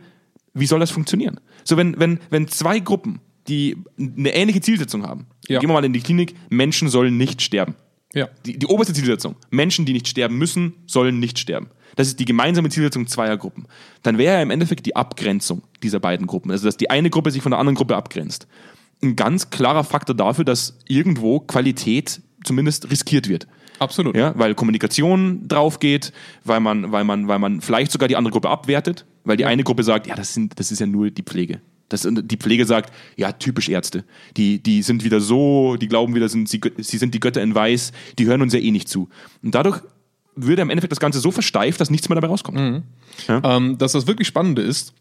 [0.54, 1.40] wie soll das funktionieren?
[1.64, 5.60] So, wenn, wenn, wenn zwei Gruppen, die eine ähnliche Zielsetzung haben, Ja.
[5.60, 7.74] gehen wir mal in die Klinik, Menschen sollen nicht sterben.
[8.14, 8.28] Ja.
[8.46, 11.68] Die, die oberste Zielsetzung, Menschen, die nicht sterben müssen, sollen nicht sterben.
[11.96, 13.66] Das ist die gemeinsame Zielsetzung zweier Gruppen.
[14.02, 17.30] Dann wäre ja im Endeffekt die Abgrenzung dieser beiden Gruppen, also dass die eine Gruppe
[17.30, 18.46] sich von der anderen Gruppe abgrenzt,
[19.02, 23.46] ein ganz klarer Faktor dafür, dass irgendwo Qualität zumindest riskiert wird.
[23.78, 24.16] Absolut.
[24.16, 26.12] Ja, weil Kommunikation drauf geht,
[26.44, 29.64] weil man, weil man, weil man vielleicht sogar die andere Gruppe abwertet, weil die eine
[29.64, 31.60] Gruppe sagt, ja, das sind, das ist ja nur die Pflege.
[31.88, 34.04] Das, die Pflege sagt, ja, typisch Ärzte.
[34.36, 37.54] Die, die sind wieder so, die glauben wieder, sind, sie, sie sind die Götter in
[37.54, 39.08] Weiß, die hören uns ja eh nicht zu.
[39.42, 39.80] Und dadurch
[40.34, 42.58] würde im Endeffekt das Ganze so versteift, dass nichts mehr dabei rauskommt.
[43.28, 44.94] Ähm, dass das wirklich Spannende ist,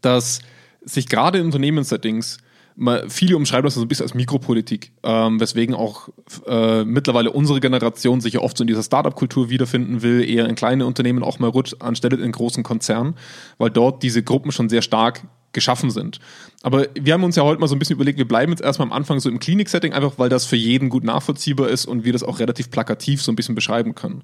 [0.00, 0.40] dass
[0.82, 2.38] sich gerade in Unternehmenssettings
[2.80, 6.08] mal viele umschreiben das so ein bisschen als Mikropolitik, ähm, weswegen auch
[6.46, 10.54] äh, mittlerweile unsere Generation sich ja oft so in dieser Startup-Kultur wiederfinden will, eher in
[10.54, 13.14] kleine Unternehmen auch mal rutscht, anstelle in großen Konzernen,
[13.58, 15.22] weil dort diese Gruppen schon sehr stark
[15.52, 16.20] geschaffen sind.
[16.62, 18.86] Aber wir haben uns ja heute mal so ein bisschen überlegt, wir bleiben jetzt erstmal
[18.86, 22.12] am Anfang so im Klinik-Setting, einfach weil das für jeden gut nachvollziehbar ist und wir
[22.12, 24.22] das auch relativ plakativ so ein bisschen beschreiben können.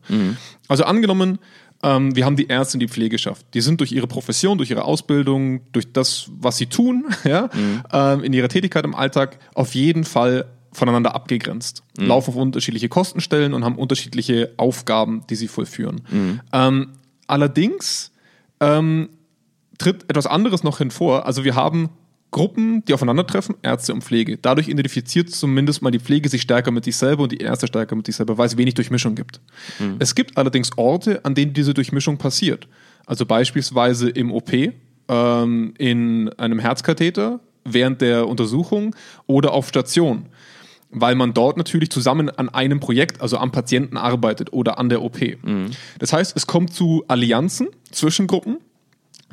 [0.68, 1.38] Also angenommen,
[1.82, 3.46] ähm, wir haben die Ärzte in die Pflegeschaft.
[3.54, 7.48] Die sind durch ihre Profession, durch ihre Ausbildung, durch das, was sie tun, ja,
[7.92, 13.54] ähm, in ihrer Tätigkeit im Alltag auf jeden Fall voneinander abgegrenzt, laufen auf unterschiedliche Kostenstellen
[13.54, 16.02] und haben unterschiedliche Aufgaben, die sie vollführen.
[16.52, 16.88] Ähm,
[17.26, 18.12] allerdings
[18.60, 19.08] ähm,
[19.78, 21.24] tritt etwas anderes noch hinvor.
[21.24, 21.88] Also wir haben
[22.30, 24.36] Gruppen, die aufeinandertreffen, Ärzte und Pflege.
[24.36, 27.96] Dadurch identifiziert zumindest mal die Pflege sich stärker mit sich selber und die Ärzte stärker
[27.96, 29.40] mit sich selber, weil es wenig Durchmischung gibt.
[29.98, 32.68] Es gibt allerdings Orte, an denen diese Durchmischung passiert.
[33.06, 34.52] Also beispielsweise im OP,
[35.08, 38.94] ähm, in einem Herzkatheter, während der Untersuchung
[39.26, 40.26] oder auf Station
[40.90, 45.02] weil man dort natürlich zusammen an einem Projekt, also am Patienten arbeitet oder an der
[45.02, 45.18] OP.
[45.98, 48.58] Das heißt, es kommt zu Allianzen zwischen Gruppen,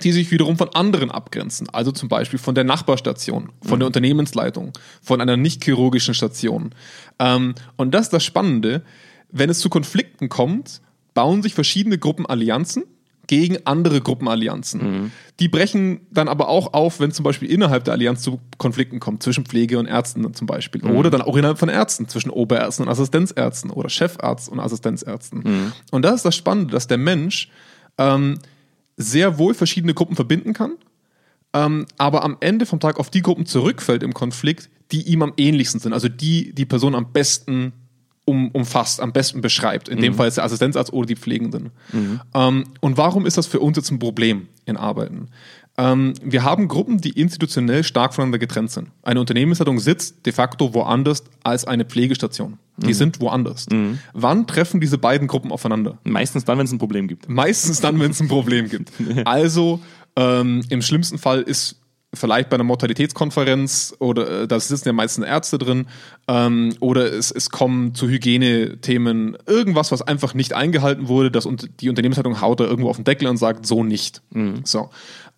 [0.01, 1.69] die sich wiederum von anderen abgrenzen.
[1.69, 6.73] Also zum Beispiel von der Nachbarstation, von der Unternehmensleitung, von einer nicht chirurgischen Station.
[7.19, 8.84] Ähm, und das ist das Spannende.
[9.32, 10.82] Wenn es zu Konflikten kommt,
[11.13, 12.84] bauen sich verschiedene Gruppen Allianzen
[13.27, 14.79] gegen andere Gruppenallianzen.
[15.39, 19.23] Die brechen dann aber auch auf, wenn zum Beispiel innerhalb der Allianz zu Konflikten kommt,
[19.23, 20.82] zwischen Pflege und Ärzten zum Beispiel.
[20.84, 25.71] Oder dann auch innerhalb von Ärzten, zwischen Oberärzten und Assistenzärzten oder Chefarzt und Assistenzärzten.
[25.91, 27.49] Und das ist das Spannende, dass der Mensch
[27.97, 28.39] ähm,
[28.97, 30.73] sehr wohl verschiedene Gruppen verbinden kann,
[31.53, 35.34] ähm, aber am Ende vom Tag auf die Gruppen zurückfällt im Konflikt, die ihm am
[35.38, 37.73] ähnlichsten sind, also die die Person am besten
[38.25, 39.89] um, umfasst, am besten beschreibt.
[39.89, 41.71] In dem Fall ist der Assistenzarzt oder die Pflegenden.
[42.34, 45.27] Ähm, und warum ist das für uns jetzt ein Problem in Arbeiten?
[45.77, 48.89] Ähm, wir haben Gruppen, die institutionell stark voneinander getrennt sind.
[49.01, 52.59] Eine Unternehmensleitung sitzt de facto woanders als eine Pflegestation.
[52.77, 53.67] Die sind woanders.
[54.13, 55.99] Wann treffen diese beiden Gruppen aufeinander?
[56.03, 57.29] Meistens dann, wenn es ein Problem gibt.
[57.29, 58.91] Meistens dann, wenn es ein Problem gibt.
[59.25, 59.79] Also
[60.15, 61.77] ähm, im schlimmsten Fall ist
[62.13, 65.88] vielleicht bei einer Mortalitätskonferenz oder äh, da sitzen ja meistens Ärzte drin
[66.27, 71.81] ähm, oder es, es kommen zu Hygienethemen irgendwas, was einfach nicht eingehalten wurde, dass und
[71.81, 74.21] die Unternehmensleitung haut da irgendwo auf den Deckel und sagt so nicht.
[74.63, 74.89] So.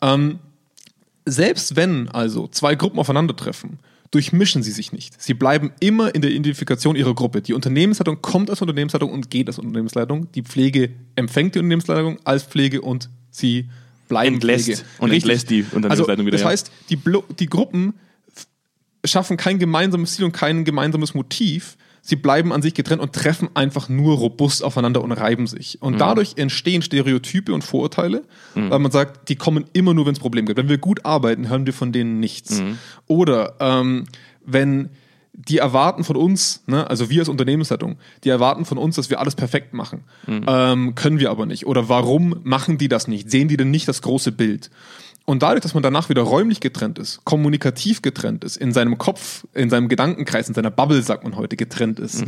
[0.01, 0.39] Ähm,
[1.25, 3.79] selbst wenn also zwei Gruppen aufeinandertreffen,
[4.11, 5.21] durchmischen sie sich nicht.
[5.21, 7.41] Sie bleiben immer in der Identifikation ihrer Gruppe.
[7.41, 10.31] Die Unternehmensleitung kommt als Unternehmensleitung und geht als Unternehmensleitung.
[10.33, 13.69] Die Pflege empfängt die Unternehmensleitung als Pflege und sie
[14.07, 14.81] bleiben Entlässt Pflege.
[14.99, 15.29] und Richtig.
[15.29, 16.47] entlässt die Unternehmensleitung also, wieder, Das ja.
[16.49, 16.99] heißt, die,
[17.39, 17.95] die Gruppen
[19.03, 21.77] schaffen kein gemeinsames Ziel und kein gemeinsames Motiv.
[22.07, 25.79] Sie bleiben an sich getrennt und treffen einfach nur robust aufeinander und reiben sich.
[25.81, 25.87] Mhm.
[25.87, 30.19] Und dadurch entstehen Stereotype und Vorurteile, weil man sagt, die kommen immer nur, wenn es
[30.19, 30.59] Probleme gibt.
[30.59, 32.61] Wenn wir gut arbeiten, hören wir von denen nichts.
[32.61, 32.77] Mhm.
[33.07, 34.05] Oder ähm,
[34.45, 34.89] wenn
[35.33, 39.19] die erwarten von uns, ne, also wir als Unternehmensleitung, die erwarten von uns, dass wir
[39.19, 40.03] alles perfekt machen.
[40.47, 41.65] Ähm, können wir aber nicht.
[41.65, 43.31] Oder warum machen die das nicht?
[43.31, 44.69] Sehen die denn nicht das große Bild?
[45.25, 49.45] Und dadurch, dass man danach wieder räumlich getrennt ist, kommunikativ getrennt ist, in seinem Kopf,
[49.53, 52.23] in seinem Gedankenkreis, in seiner Bubble, sagt man heute, getrennt ist,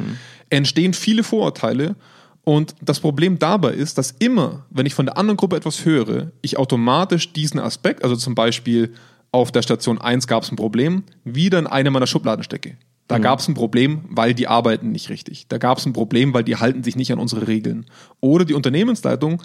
[0.50, 1.96] entstehen viele Vorurteile.
[2.44, 6.32] Und das Problem dabei ist, dass immer, wenn ich von der anderen Gruppe etwas höre,
[6.42, 8.94] ich automatisch diesen Aspekt, also zum Beispiel
[9.32, 12.78] auf der Station 1 gab es ein Problem, wieder in eine meiner Schubladen stecke.
[13.08, 15.48] Da gab es ein Problem, weil die arbeiten nicht richtig.
[15.48, 17.86] Da gab es ein Problem, weil die halten sich nicht an unsere Regeln.
[18.20, 19.42] Oder die Unternehmensleitung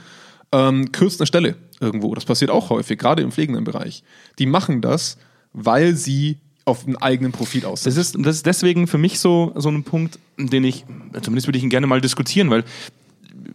[0.52, 2.14] ähm, kürzt eine Stelle irgendwo.
[2.14, 4.02] Das passiert auch häufig, gerade im pflegenden Bereich.
[4.38, 5.18] Die machen das,
[5.52, 9.52] weil sie auf einen eigenen Profit aus Das ist, das ist deswegen für mich so,
[9.56, 10.84] so ein Punkt, den ich,
[11.20, 12.64] zumindest würde ich ihn gerne mal diskutieren, weil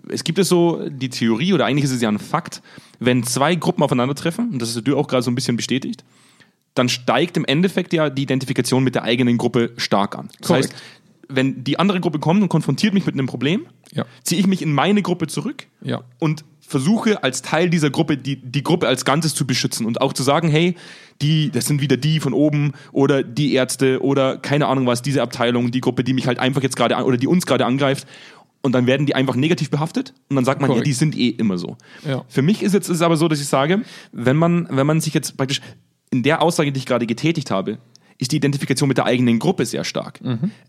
[0.09, 2.61] es gibt es so die Theorie, oder eigentlich ist es ja ein Fakt,
[2.99, 6.03] wenn zwei Gruppen aufeinandertreffen, und das ist du auch gerade so ein bisschen bestätigt,
[6.73, 10.29] dann steigt im Endeffekt ja die Identifikation mit der eigenen Gruppe stark an.
[10.39, 10.73] Das Korrekt.
[10.73, 10.83] heißt,
[11.29, 14.05] wenn die andere Gruppe kommt und konfrontiert mich mit einem Problem, Ja.
[14.23, 16.01] ziehe ich mich in meine Gruppe zurück Ja.
[16.19, 20.11] und versuche als Teil dieser Gruppe die, die Gruppe als Ganzes zu beschützen und auch
[20.13, 20.75] zu sagen, hey,
[21.21, 25.21] die, das sind wieder die von oben oder die Ärzte oder keine Ahnung was, diese
[25.21, 28.05] Abteilung, die Gruppe, die mich halt einfach jetzt gerade an, oder die uns gerade angreift.
[28.63, 31.29] Und dann werden die einfach negativ behaftet und dann sagt man, ja, die sind eh
[31.29, 31.77] immer so.
[32.05, 32.25] Ja.
[32.27, 34.99] Für mich ist jetzt ist es aber so, dass ich sage, wenn man, wenn man
[34.99, 35.61] sich jetzt praktisch
[36.09, 37.77] in der Aussage, die ich gerade getätigt habe,
[38.17, 40.19] ist die Identifikation mit der eigenen Gruppe sehr stark.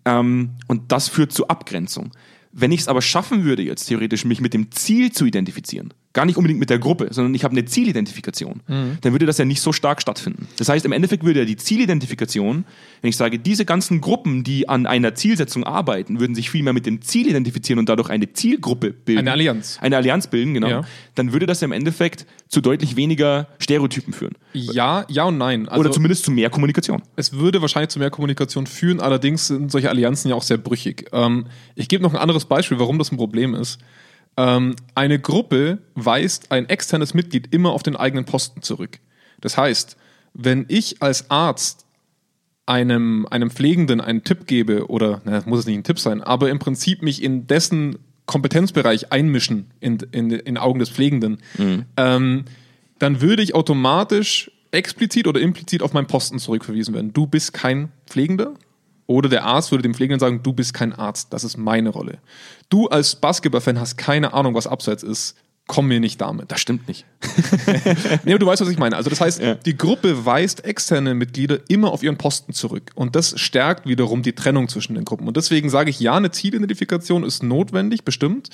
[0.05, 2.13] Ähm, und das führt zu Abgrenzung.
[2.53, 6.25] Wenn ich es aber schaffen würde, jetzt theoretisch mich mit dem Ziel zu identifizieren, gar
[6.25, 9.61] nicht unbedingt mit der Gruppe, sondern ich habe eine Zielidentifikation, dann würde das ja nicht
[9.61, 10.49] so stark stattfinden.
[10.57, 12.65] Das heißt, im Endeffekt würde ja die Zielidentifikation,
[13.03, 16.73] wenn ich sage, diese ganzen Gruppen, die an einer Zielsetzung arbeiten, würden sich viel mehr
[16.73, 19.21] mit dem Ziel identifizieren und dadurch eine Zielgruppe bilden.
[19.21, 19.79] Eine Allianz.
[19.81, 20.69] Eine Allianz bilden, genau.
[20.69, 20.83] Ja.
[21.15, 24.33] Dann würde das ja im Endeffekt zu deutlich weniger Stereotypen führen.
[24.55, 25.69] Ja, ja und nein.
[25.69, 27.03] Also Oder zumindest zu mehr Kommunikation.
[27.17, 31.07] es würde wahrscheinlich zu mehr Kommunikation führen, allerdings sind solche Allianzen ja auch sehr brüchig.
[31.13, 33.79] Ähm, ich gebe noch ein anderes Beispiel, warum das ein Problem ist.
[34.39, 39.01] Ähm, eine Gruppe weist ein externes Mitglied immer auf den eigenen Posten zurück.
[39.41, 39.97] Das heißt,
[40.33, 41.87] wenn ich als Arzt
[42.65, 46.51] einem, einem Pflegenden einen Tipp gebe, oder na, muss es nicht ein Tipp sein, aber
[46.51, 51.39] im Prinzip mich in dessen Kompetenzbereich einmischen in, in, in Augen des Pflegenden,
[51.97, 52.45] ähm,
[53.01, 57.13] dann würde ich automatisch explizit oder implizit auf meinen Posten zurückverwiesen werden.
[57.13, 58.55] Du bist kein Pflegender.
[59.07, 62.19] Oder der Arzt würde dem Pflegenden sagen, du bist kein Arzt, das ist meine Rolle.
[62.69, 65.37] Du als Basketballfan hast keine Ahnung, was abseits ist.
[65.67, 66.51] Komm mir nicht damit.
[66.51, 67.05] Das stimmt nicht.
[68.25, 68.97] Nee, aber du weißt, was ich meine.
[68.97, 69.55] Also das heißt, Ja.
[69.55, 72.91] die Gruppe weist externe Mitglieder immer auf ihren Posten zurück.
[72.95, 75.29] Und das stärkt wiederum die Trennung zwischen den Gruppen.
[75.29, 78.49] Und deswegen sage ich, ja, eine Zielidentifikation ist notwendig, bestimmt.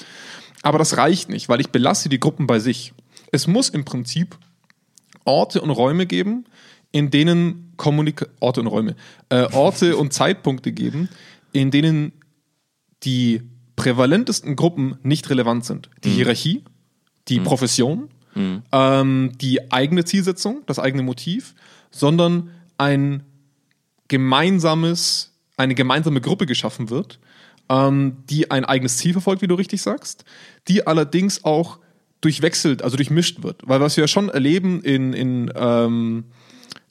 [0.63, 2.93] Aber das reicht nicht, weil ich belasse die Gruppen bei sich.
[3.31, 4.37] Es muss im Prinzip
[5.25, 6.45] Orte und Räume geben,
[6.91, 8.97] in denen Kommunika Orte und Räume,
[9.29, 11.09] äh, Orte und Zeitpunkte geben,
[11.53, 12.13] in denen
[13.05, 13.43] die
[13.77, 15.91] prävalentesten Gruppen nicht relevant sind.
[16.05, 16.65] Die Hierarchie,
[17.29, 18.09] die Profession,
[18.73, 21.55] ähm, die eigene Zielsetzung, das eigene Motiv,
[21.91, 23.23] sondern ein
[24.09, 27.19] gemeinsames, eine gemeinsame Gruppe geschaffen wird,
[27.69, 30.25] ähm, die ein eigenes Ziel verfolgt, wie du richtig sagst,
[30.69, 31.79] die allerdings auch
[32.21, 33.63] durchwechselt, also durchmischt wird.
[33.65, 36.25] Weil was wir ja schon erleben in, in, ähm,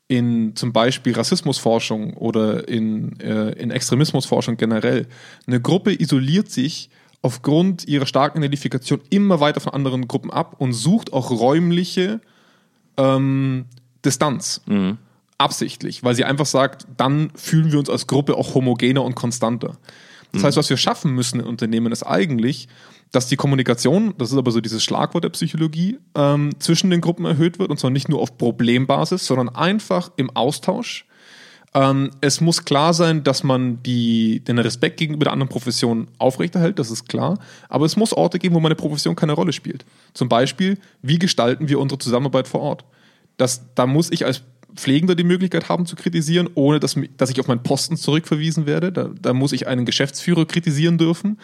[0.07, 5.07] in zum Beispiel Rassismusforschung oder in, äh, in Extremismusforschung generell,
[5.47, 6.89] eine Gruppe isoliert sich
[7.21, 12.19] aufgrund ihrer starken Identifikation immer weiter von anderen Gruppen ab und sucht auch räumliche
[12.97, 13.65] ähm,
[14.03, 14.61] Distanz.
[15.37, 19.77] Absichtlich, weil sie einfach sagt, dann fühlen wir uns als Gruppe auch homogener und konstanter.
[20.33, 22.67] Das heißt, was wir schaffen müssen in Unternehmen ist eigentlich,
[23.13, 27.25] dass die Kommunikation, das ist aber so dieses Schlagwort der Psychologie, ähm, zwischen den Gruppen
[27.25, 31.05] erhöht wird und zwar nicht nur auf Problembasis, sondern einfach im Austausch.
[31.75, 36.79] Ähm, es muss klar sein, dass man die, den Respekt gegenüber der anderen Profession aufrechterhält,
[36.79, 37.37] das ist klar.
[37.69, 39.85] Aber es muss Orte geben, wo meine Profession keine Rolle spielt.
[40.15, 42.83] Zum Beispiel, wie gestalten wir unsere Zusammenarbeit vor Ort?
[43.37, 44.41] Das, da muss ich als
[44.75, 48.91] Pflegender die Möglichkeit haben zu kritisieren, ohne dass, dass ich auf meinen Posten zurückverwiesen werde.
[48.91, 51.37] Da, da muss ich einen Geschäftsführer kritisieren dürfen,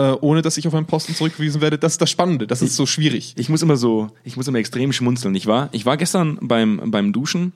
[0.00, 1.78] äh, ohne dass ich auf meinen Posten zurückverwiesen werde.
[1.78, 3.34] Das ist das Spannende, das ist so schwierig.
[3.36, 5.34] Ich muss immer so, ich muss immer extrem schmunzeln.
[5.34, 7.52] Ich war, ich war gestern beim, beim Duschen.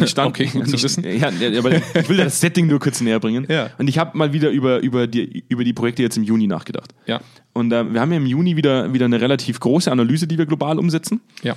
[0.00, 1.04] Ich stand, Okay, und zu ich, wissen.
[1.04, 3.46] Ja, aber ich will das Setting nur kurz näher bringen.
[3.48, 3.70] Ja.
[3.78, 6.94] Und ich habe mal wieder über, über, die, über die Projekte jetzt im Juni nachgedacht.
[7.06, 7.20] Ja,
[7.54, 10.44] Und äh, wir haben ja im Juni wieder, wieder eine relativ große Analyse, die wir
[10.44, 11.20] global umsetzen.
[11.42, 11.56] ja,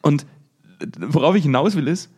[0.00, 0.26] Und
[0.98, 2.10] worauf ich hinaus will, ist,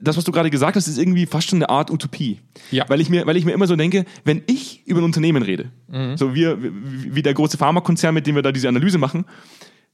[0.00, 2.40] das, was du gerade gesagt hast, ist irgendwie fast schon eine Art Utopie.
[2.70, 2.88] Ja.
[2.88, 5.70] Weil ich mir, weil ich mir immer so denke, wenn ich über ein Unternehmen rede,
[6.16, 9.24] so wir, wie der große Pharmakonzern, mit dem wir da diese Analyse machen,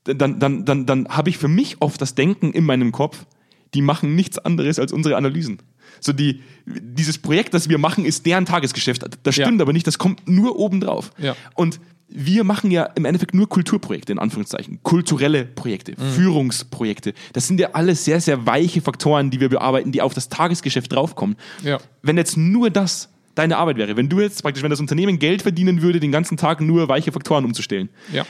[0.04, 3.24] dann, dann, dann, dann habe ich für mich oft das Denken in meinem Kopf,
[3.72, 5.58] die machen nichts anderes als unsere Analysen.
[6.00, 9.04] So die, dieses Projekt, das wir machen, ist deren Tagesgeschäft.
[9.22, 9.46] Das Ja.
[9.46, 11.10] stimmt aber nicht, das kommt nur obendrauf.
[11.18, 11.34] Ja.
[11.54, 14.80] Und wir machen ja im Endeffekt nur Kulturprojekte, in Anführungszeichen.
[14.82, 17.14] Kulturelle Projekte, Führungsprojekte.
[17.32, 20.92] Das sind ja alles sehr, sehr weiche Faktoren, die wir bearbeiten, die auf das Tagesgeschäft
[20.92, 21.36] draufkommen.
[21.62, 21.78] Ja.
[22.02, 25.42] Wenn jetzt nur das deine Arbeit wäre, wenn du jetzt praktisch, wenn das Unternehmen Geld
[25.42, 28.24] verdienen würde, den ganzen Tag nur weiche Faktoren umzustellen, ja.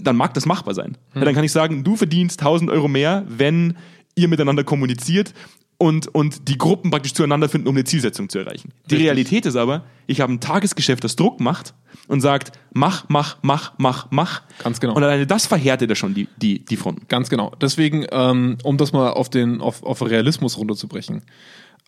[0.00, 0.96] dann mag das machbar sein.
[1.14, 3.76] Ja, dann kann ich sagen, du verdienst 1000 Euro mehr, wenn
[4.14, 5.34] ihr miteinander kommuniziert
[5.78, 8.72] und, und die Gruppen praktisch zueinander finden, um eine Zielsetzung zu erreichen.
[8.86, 9.06] Die Richtig.
[9.06, 11.74] Realität ist aber, ich habe ein Tagesgeschäft, das Druck macht
[12.08, 14.42] und sagt, mach, mach, mach, mach, mach.
[14.62, 14.94] Ganz genau.
[14.94, 17.06] Und alleine das verhärtet ja schon die, die, die Fronten.
[17.08, 17.52] Ganz genau.
[17.60, 21.22] Deswegen, ähm, um das mal auf den auf, auf Realismus runterzubrechen,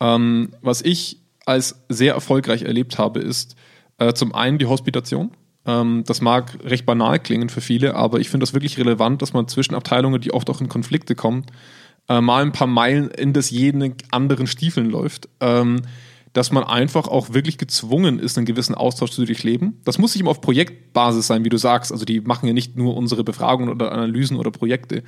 [0.00, 3.56] ähm, was ich als sehr erfolgreich erlebt habe, ist
[3.96, 5.30] äh, zum einen die Hospitation.
[5.64, 9.32] Ähm, das mag recht banal klingen für viele, aber ich finde das wirklich relevant, dass
[9.32, 11.46] man zwischen Abteilungen, die oft auch in Konflikte kommen,
[12.08, 15.28] äh, mal ein paar Meilen in das jeden anderen Stiefeln läuft.
[15.40, 15.82] Ähm,
[16.32, 19.80] dass man einfach auch wirklich gezwungen ist, einen gewissen Austausch zu durchleben.
[19.84, 21.90] Das muss immer auf Projektbasis sein, wie du sagst.
[21.90, 25.02] Also die machen ja nicht nur unsere Befragungen oder Analysen oder Projekte.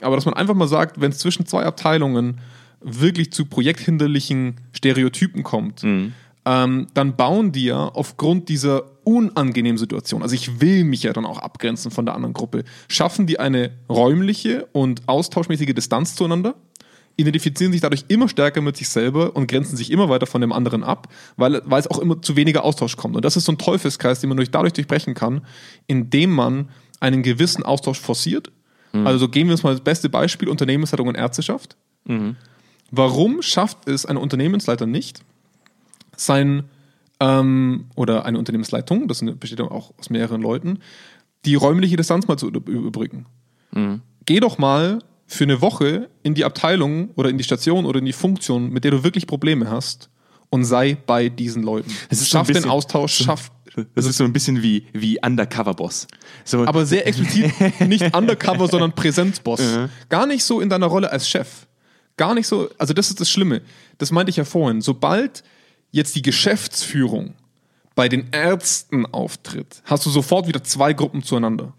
[0.00, 2.40] Aber dass man einfach mal sagt, wenn es zwischen zwei Abteilungen
[2.80, 5.82] wirklich zu projekthinderlichen Stereotypen kommt,
[6.48, 11.26] ähm, dann bauen die ja aufgrund dieser unangenehmen Situation, also ich will mich ja dann
[11.26, 16.54] auch abgrenzen von der anderen Gruppe, schaffen die eine räumliche und austauschmäßige Distanz zueinander,
[17.16, 20.52] identifizieren sich dadurch immer stärker mit sich selber und grenzen sich immer weiter von dem
[20.52, 23.14] anderen ab, weil, weil es auch immer zu weniger Austausch kommt.
[23.14, 25.42] Und das ist so ein Teufelskreis, den man durch, dadurch durchbrechen kann,
[25.86, 28.52] indem man einen gewissen Austausch forciert.
[29.04, 31.76] Also geben wir uns mal das beste Beispiel, Unternehmensleitung und Ärzteschaft.
[32.90, 35.22] Warum schafft es ein Unternehmensleiter nicht,
[36.18, 36.64] sein
[37.20, 40.80] ähm, oder eine Unternehmensleitung, das besteht auch aus mehreren Leuten,
[41.44, 43.26] die räumliche Distanz mal zu über- überbrücken.
[44.26, 48.04] Geh doch mal für eine Woche in die Abteilung oder in die Station oder in
[48.06, 50.10] die Funktion, mit der du wirklich Probleme hast
[50.50, 51.90] und sei bei diesen Leuten.
[52.10, 53.50] So schaff den Austausch, schaff
[53.94, 56.08] Das ist so ein bisschen wie, wie Undercover-Boss.
[56.44, 57.52] So, aber sehr explizit
[57.86, 59.60] nicht Undercover, sondern Präsenzboss.
[60.08, 61.66] Gar nicht so in deiner Rolle als Chef.
[62.16, 63.60] Gar nicht so, also das ist das Schlimme.
[63.98, 64.80] Das meinte ich ja vorhin.
[64.80, 65.44] Sobald
[65.90, 67.34] jetzt die Geschäftsführung
[67.94, 71.72] bei den Ärzten auftritt, hast du sofort wieder zwei Gruppen zueinander.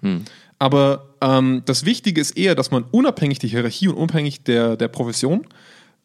[0.60, 4.90] Aber ähm, das Wichtige ist eher, dass man unabhängig der Hierarchie und unabhängig der, der
[4.90, 5.48] Profession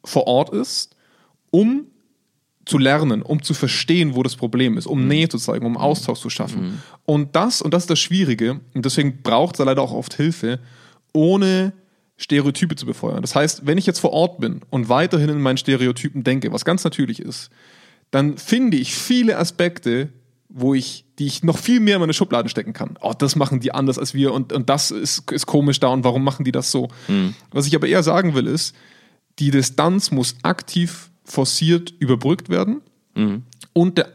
[0.04, 0.94] vor Ort ist,
[1.50, 1.86] um
[2.64, 6.20] zu lernen, um zu verstehen, wo das Problem ist, um Nähe zu zeigen, um Austausch
[6.20, 6.82] zu schaffen.
[7.04, 10.60] Und das, und das ist das Schwierige, und deswegen braucht es leider auch oft Hilfe,
[11.12, 11.72] ohne
[12.16, 13.22] Stereotype zu befeuern.
[13.22, 16.64] Das heißt, wenn ich jetzt vor Ort bin und weiterhin in meinen Stereotypen denke, was
[16.64, 17.50] ganz natürlich ist,
[18.14, 20.08] dann finde ich viele Aspekte,
[20.48, 22.96] wo ich, die ich noch viel mehr in meine Schubladen stecken kann.
[23.00, 26.04] Oh, das machen die anders als wir und, und das ist, ist komisch da und
[26.04, 26.86] warum machen die das so?
[27.50, 28.76] Was ich aber eher sagen will, ist,
[29.40, 32.82] die Distanz muss aktiv forciert überbrückt werden
[33.72, 34.12] und der,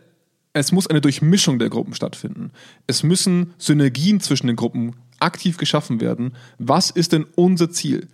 [0.54, 2.52] es muss eine Durchmischung der Gruppen stattfinden.
[2.88, 6.38] Es müssen Synergien zwischen den Gruppen aktiv geschaffen werden.
[6.58, 8.08] Was ist denn unser Ziel?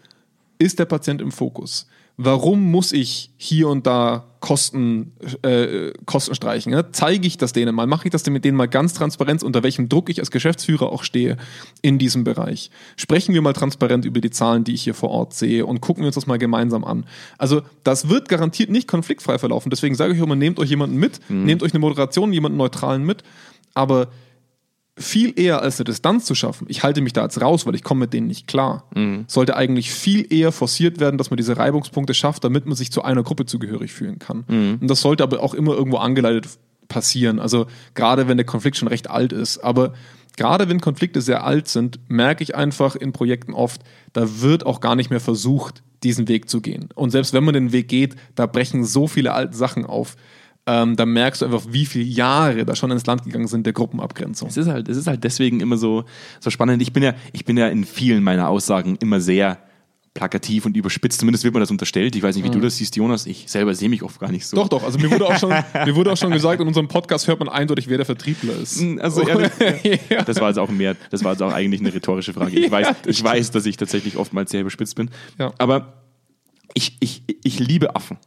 [0.57, 1.87] Ist der Patient im Fokus?
[2.17, 6.71] Warum muss ich hier und da Kosten, äh, Kosten streichen?
[6.71, 6.91] Ja?
[6.93, 7.87] Zeige ich das denen mal?
[7.87, 10.91] Mache ich das denn mit denen mal ganz transparent, unter welchem Druck ich als Geschäftsführer
[10.91, 11.35] auch stehe
[11.81, 12.71] in diesem Bereich?
[12.95, 16.03] Sprechen wir mal transparent über die Zahlen, die ich hier vor Ort sehe und gucken
[16.03, 17.05] wir uns das mal gemeinsam an.
[17.37, 19.69] Also das wird garantiert nicht konfliktfrei verlaufen.
[19.69, 23.23] Deswegen sage ich immer, nehmt euch jemanden mit, nehmt euch eine Moderation, jemanden Neutralen mit.
[23.73, 24.07] Aber
[24.97, 27.83] viel eher als eine Distanz zu schaffen, ich halte mich da jetzt raus, weil ich
[27.83, 28.89] komme mit denen nicht klar,
[29.27, 33.03] sollte eigentlich viel eher forciert werden, dass man diese Reibungspunkte schafft, damit man sich zu
[33.03, 34.45] einer Gruppe zugehörig fühlen kann.
[34.81, 36.47] Und das sollte aber auch immer irgendwo angeleitet
[36.87, 37.39] passieren.
[37.39, 39.57] Also gerade wenn der Konflikt schon recht alt ist.
[39.59, 39.93] Aber
[40.37, 43.81] gerade wenn Konflikte sehr alt sind, merke ich einfach in Projekten oft,
[44.13, 46.89] da wird auch gar nicht mehr versucht, diesen Weg zu gehen.
[46.93, 50.15] Und selbst wenn man den Weg geht, da brechen so viele alte Sachen auf.
[50.67, 53.73] Ähm, da merkst du einfach, wie viele Jahre da schon ins Land gegangen sind der
[53.73, 54.47] Gruppenabgrenzung.
[54.47, 56.05] Es ist halt, es ist halt deswegen immer so,
[56.39, 56.81] so spannend.
[56.81, 59.59] Ich bin ja, ich bin ja in vielen meiner Aussagen immer sehr
[60.15, 61.19] plakativ und überspitzt.
[61.19, 62.15] Zumindest wird mir das unterstellt.
[62.15, 63.27] Ich weiß nicht, wie du das siehst, Jonas.
[63.27, 64.55] Ich selber sehe mich oft gar nicht so.
[64.55, 64.83] Doch, doch.
[64.83, 65.49] Also mir wurde auch schon,
[65.85, 68.81] mir wurde auch schon gesagt, in unserem Podcast hört man eindeutig, wer der Vertriebler ist.
[68.99, 69.51] Also ehrlich,
[70.25, 72.57] das war jetzt auch mehr, das war jetzt auch eigentlich eine rhetorische Frage.
[72.57, 75.11] Ich weiß, ich weiß, dass ich tatsächlich oftmals sehr überspitzt bin.
[75.37, 75.53] Ja.
[75.57, 76.01] Aber
[76.73, 78.17] ich, ich, ich liebe Affen.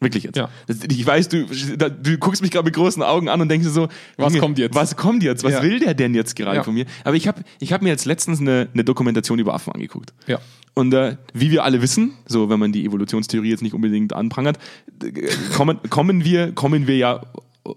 [0.00, 0.36] Wirklich jetzt.
[0.36, 0.48] Ja.
[0.68, 3.88] Das, ich weiß, du, du guckst mich gerade mit großen Augen an und denkst so,
[4.16, 4.74] Was Junge, kommt jetzt?
[4.74, 5.42] Was kommt jetzt?
[5.42, 5.62] Was Ja.
[5.62, 6.62] will der denn jetzt gerade Ja.
[6.62, 6.86] von mir?
[7.02, 10.12] Aber ich habe ich hab mir jetzt letztens eine, eine Dokumentation über Affen angeguckt.
[10.28, 10.38] Ja.
[10.74, 14.58] Und äh, wie wir alle wissen, so wenn man die Evolutionstheorie jetzt nicht unbedingt anprangert,
[15.56, 17.22] kommen, kommen wir, kommen wir ja,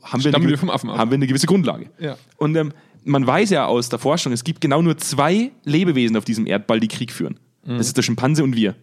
[0.03, 0.97] haben wir, eine, wir vom Affen ab.
[0.99, 1.87] haben wir eine gewisse Grundlage.
[1.99, 2.17] Ja.
[2.37, 2.71] Und ähm,
[3.03, 6.79] man weiß ja aus der Forschung, es gibt genau nur zwei Lebewesen auf diesem Erdball,
[6.79, 7.39] die Krieg führen.
[7.65, 7.77] Mhm.
[7.77, 8.75] Das ist der Schimpanse und wir.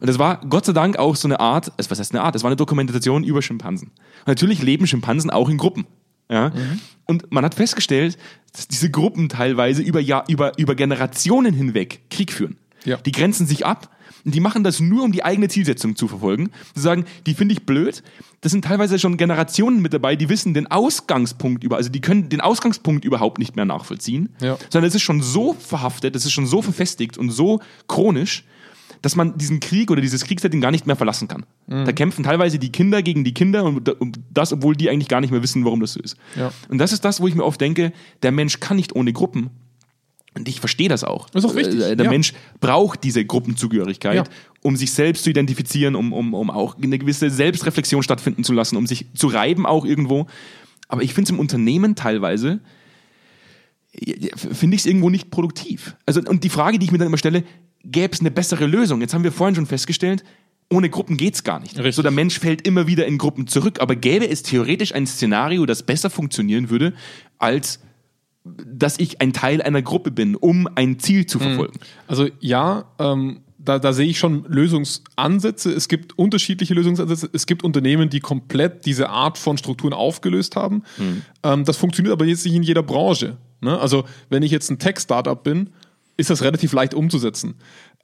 [0.00, 2.34] Und das war Gott sei Dank auch so eine Art, also was heißt eine Art?
[2.34, 3.88] Das war eine Dokumentation über Schimpansen.
[4.20, 5.86] Und natürlich leben Schimpansen auch in Gruppen.
[6.30, 6.50] Ja?
[6.50, 6.80] Mhm.
[7.06, 8.18] Und man hat festgestellt,
[8.52, 12.56] dass diese Gruppen teilweise über, Jahr, über, über Generationen hinweg Krieg führen.
[12.84, 12.96] Ja.
[12.98, 13.90] Die grenzen sich ab
[14.24, 16.50] und die machen das nur, um die eigene Zielsetzung zu verfolgen.
[16.74, 18.02] Sie sagen, die finde ich blöd.
[18.40, 22.28] Das sind teilweise schon Generationen mit dabei, die wissen den Ausgangspunkt über, also die können
[22.28, 24.58] den Ausgangspunkt überhaupt nicht mehr nachvollziehen, Ja.
[24.70, 28.44] sondern es ist schon so verhaftet, es ist schon so verfestigt und so chronisch,
[29.02, 31.46] dass man diesen Krieg oder dieses Kriegssetting gar nicht mehr verlassen kann.
[31.66, 31.84] Mhm.
[31.84, 35.30] Da kämpfen teilweise die Kinder gegen die Kinder und das, obwohl die eigentlich gar nicht
[35.30, 36.16] mehr wissen, warum das so ist.
[36.36, 36.52] Ja.
[36.68, 39.50] Und das ist das, wo ich mir oft denke, der Mensch kann nicht ohne Gruppen.
[40.34, 41.26] Und ich verstehe das auch.
[41.34, 42.10] Ist auch wichtig, Äh, Der ja.
[42.10, 44.24] Mensch braucht diese Gruppenzugehörigkeit, Ja.
[44.62, 48.76] um sich selbst zu identifizieren, um, um, um auch eine gewisse Selbstreflexion stattfinden zu lassen,
[48.76, 50.26] um sich zu reiben auch irgendwo.
[50.86, 52.60] Aber ich finde es im Unternehmen teilweise,
[53.92, 55.96] ja, finde ich es irgendwo nicht produktiv.
[56.06, 57.42] Also, und die Frage, die ich mir dann immer stelle,
[57.84, 59.00] gäbe es eine bessere Lösung?
[59.00, 60.24] Jetzt haben wir vorhin schon festgestellt,
[60.70, 61.76] ohne Gruppen geht's gar nicht.
[61.76, 61.94] Richtig.
[61.94, 63.80] So, der Mensch fällt immer wieder in Gruppen zurück.
[63.80, 66.92] Aber gäbe es theoretisch ein Szenario, das besser funktionieren würde,
[67.38, 67.80] als
[68.44, 71.78] dass ich ein Teil einer Gruppe bin, um ein Ziel zu verfolgen?
[72.06, 75.72] Also ja, ähm, da, da sehe ich schon Lösungsansätze.
[75.72, 77.28] Es gibt unterschiedliche Lösungsansätze.
[77.32, 80.82] Es gibt Unternehmen, die komplett diese Art von Strukturen aufgelöst haben.
[81.42, 83.36] Ähm, das funktioniert aber jetzt nicht in jeder Branche.
[83.60, 83.78] Ne?
[83.78, 85.70] Also wenn ich jetzt ein Tech-Startup bin,
[86.18, 87.54] ist das relativ leicht umzusetzen.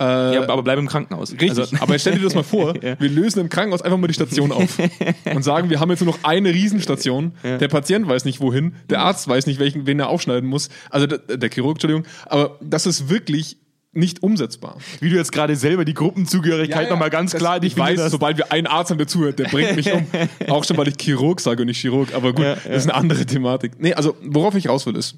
[0.00, 0.05] Äh,
[0.37, 1.33] Ja, aber bleib im Krankenhaus.
[1.33, 2.98] Richtig, Also, aber stell dir das mal vor, Ja.
[2.98, 4.79] wir lösen im Krankenhaus einfach mal die Station auf
[5.27, 9.00] und sagen, wir haben jetzt nur noch eine Riesenstation, der Patient weiß nicht wohin, der
[9.00, 12.87] Arzt weiß nicht, welchen, wen er aufschneiden muss, also der, der Chirurg, Entschuldigung, aber das
[12.87, 13.59] ist wirklich
[13.96, 14.79] nicht umsetzbar.
[15.00, 18.66] wie du jetzt gerade selber die Gruppenzugehörigkeit nochmal ganz klar Ich weiß, sobald wir einen
[18.66, 20.05] Arzt haben, der zuhört, der bringt mich um.
[20.48, 22.94] Auch schon, weil ich Chirurg sage und nicht Chirurg, aber gut, Ja, das ist eine
[22.94, 23.72] andere Thematik.
[23.79, 25.14] Nee, also worauf ich raus will ist,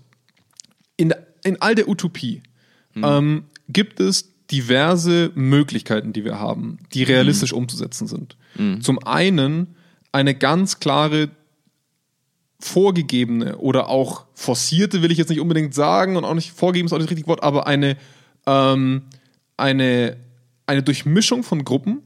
[0.99, 2.43] in, in all der Utopie
[2.97, 3.05] Hm.
[3.05, 7.59] ähm, gibt es diverse Möglichkeiten, die wir haben, die realistisch Hm.
[7.59, 8.37] umzusetzen sind.
[8.81, 9.75] Zum einen
[10.13, 11.29] eine ganz klare
[12.59, 16.93] vorgegebene oder auch forcierte, will ich jetzt nicht unbedingt sagen und auch nicht vorgeben ist
[16.93, 17.97] auch nicht das richtige Wort, aber eine,
[18.47, 19.03] ähm,
[19.57, 20.17] eine,
[20.65, 22.03] eine Durchmischung von Gruppen,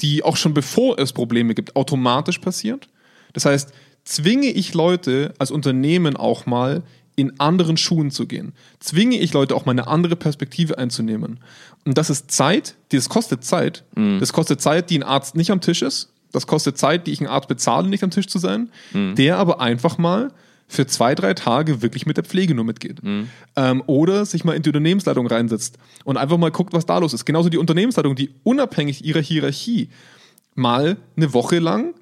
[0.00, 2.88] die auch schon bevor es Probleme gibt, automatisch passiert.
[3.34, 3.72] Das heißt,
[4.04, 6.82] zwinge ich Leute als Unternehmen auch mal
[7.16, 8.52] in anderen Schuhen zu gehen.
[8.80, 11.40] Zwinge ich Leute auch mal eine andere Perspektive einzunehmen.
[11.84, 13.84] Und das ist Zeit, die- das kostet Zeit.
[14.20, 16.10] Das kostet Zeit, die ein Arzt nicht am Tisch ist.
[16.32, 18.70] Das kostet Zeit, die ich einen Arzt bezahle, nicht am Tisch zu sein.
[19.16, 20.32] Der aber einfach mal
[20.68, 23.00] für zwei, drei Tage wirklich mit der Pflege nur mitgeht.
[23.56, 27.12] Ähm, oder sich mal in die Unternehmensleitung reinsetzt und einfach mal guckt, was da los
[27.12, 27.26] ist.
[27.26, 29.90] Genauso die Unternehmensleitung, die unabhängig ihrer Hierarchie
[30.54, 31.92] mal eine Woche lang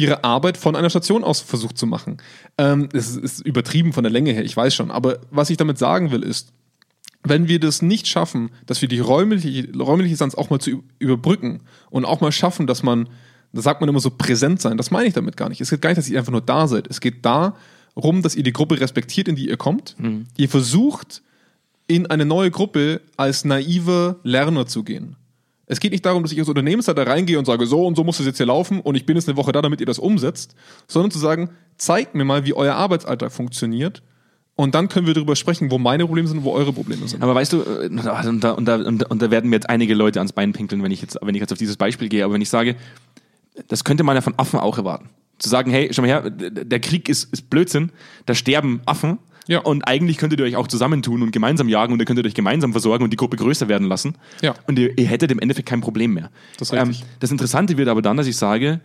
[0.00, 2.16] ihre Arbeit von einer Station aus versucht zu machen.
[2.56, 4.90] Ähm, es ist übertrieben von der Länge her, ich weiß schon.
[4.90, 6.52] Aber was ich damit sagen will, ist,
[7.22, 11.60] wenn wir das nicht schaffen, dass wir die räumliche, räumliche Distanz auch mal zu überbrücken
[11.90, 13.10] und auch mal schaffen, dass man,
[13.52, 15.60] da sagt man immer so präsent sein, das meine ich damit gar nicht.
[15.60, 16.86] Es geht gar nicht, dass ihr einfach nur da seid.
[16.88, 19.96] Es geht darum, dass ihr die Gruppe respektiert, in die ihr kommt.
[20.38, 21.22] Ihr versucht,
[21.86, 25.16] in eine neue Gruppe als naiver Lerner zu gehen.
[25.70, 28.18] Es geht nicht darum, dass ich als Unternehmensleiter reingehe und sage, so und so muss
[28.18, 30.56] es jetzt hier laufen und ich bin jetzt eine Woche da, damit ihr das umsetzt,
[30.88, 34.02] sondern zu sagen, zeigt mir mal, wie euer Arbeitsalltag funktioniert
[34.56, 37.22] und dann können wir darüber sprechen, wo meine Probleme sind und wo eure Probleme sind.
[37.22, 38.04] Aber weißt du, äh, und,
[38.42, 38.74] da, und, da,
[39.08, 41.40] und da werden mir jetzt einige Leute ans Bein pinkeln, wenn ich jetzt, wenn ich
[41.40, 42.74] jetzt auf dieses Beispiel gehe, aber wenn ich sage,
[43.68, 45.08] das könnte man ja von Affen auch erwarten.
[45.38, 47.92] Zu sagen, hey, schau mal her, der Krieg ist, ist Blödsinn,
[48.26, 49.20] da sterben Affen.
[49.50, 49.58] Ja.
[49.58, 52.70] Und eigentlich könntet ihr euch auch zusammentun und gemeinsam jagen und ihr könntet euch gemeinsam
[52.70, 54.14] versorgen und die Gruppe größer werden lassen.
[54.42, 54.54] Ja.
[54.68, 56.30] Und ihr, ihr hättet im Endeffekt kein Problem mehr.
[56.56, 57.04] Das richtig.
[57.18, 58.80] das Interessante wird aber dann, dass ich sage,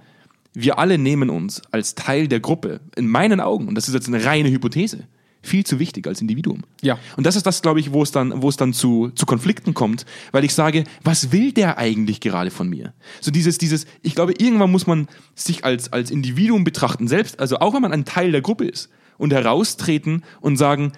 [0.55, 4.07] wir alle nehmen uns als Teil der Gruppe, in meinen Augen, und das ist jetzt
[4.07, 5.03] eine reine Hypothese,
[5.43, 6.63] viel zu wichtig als Individuum.
[6.81, 6.97] Ja.
[7.15, 9.75] Und das ist das, glaube ich, wo es dann, wo es dann zu, zu Konflikten
[9.75, 12.95] kommt, weil ich sage, was will der eigentlich gerade von mir?
[13.21, 17.59] So dieses, dieses, ich glaube, irgendwann muss man sich als, als Individuum betrachten, selbst, also
[17.59, 20.91] auch wenn man ein Teil der Gruppe ist und heraustreten und sagen,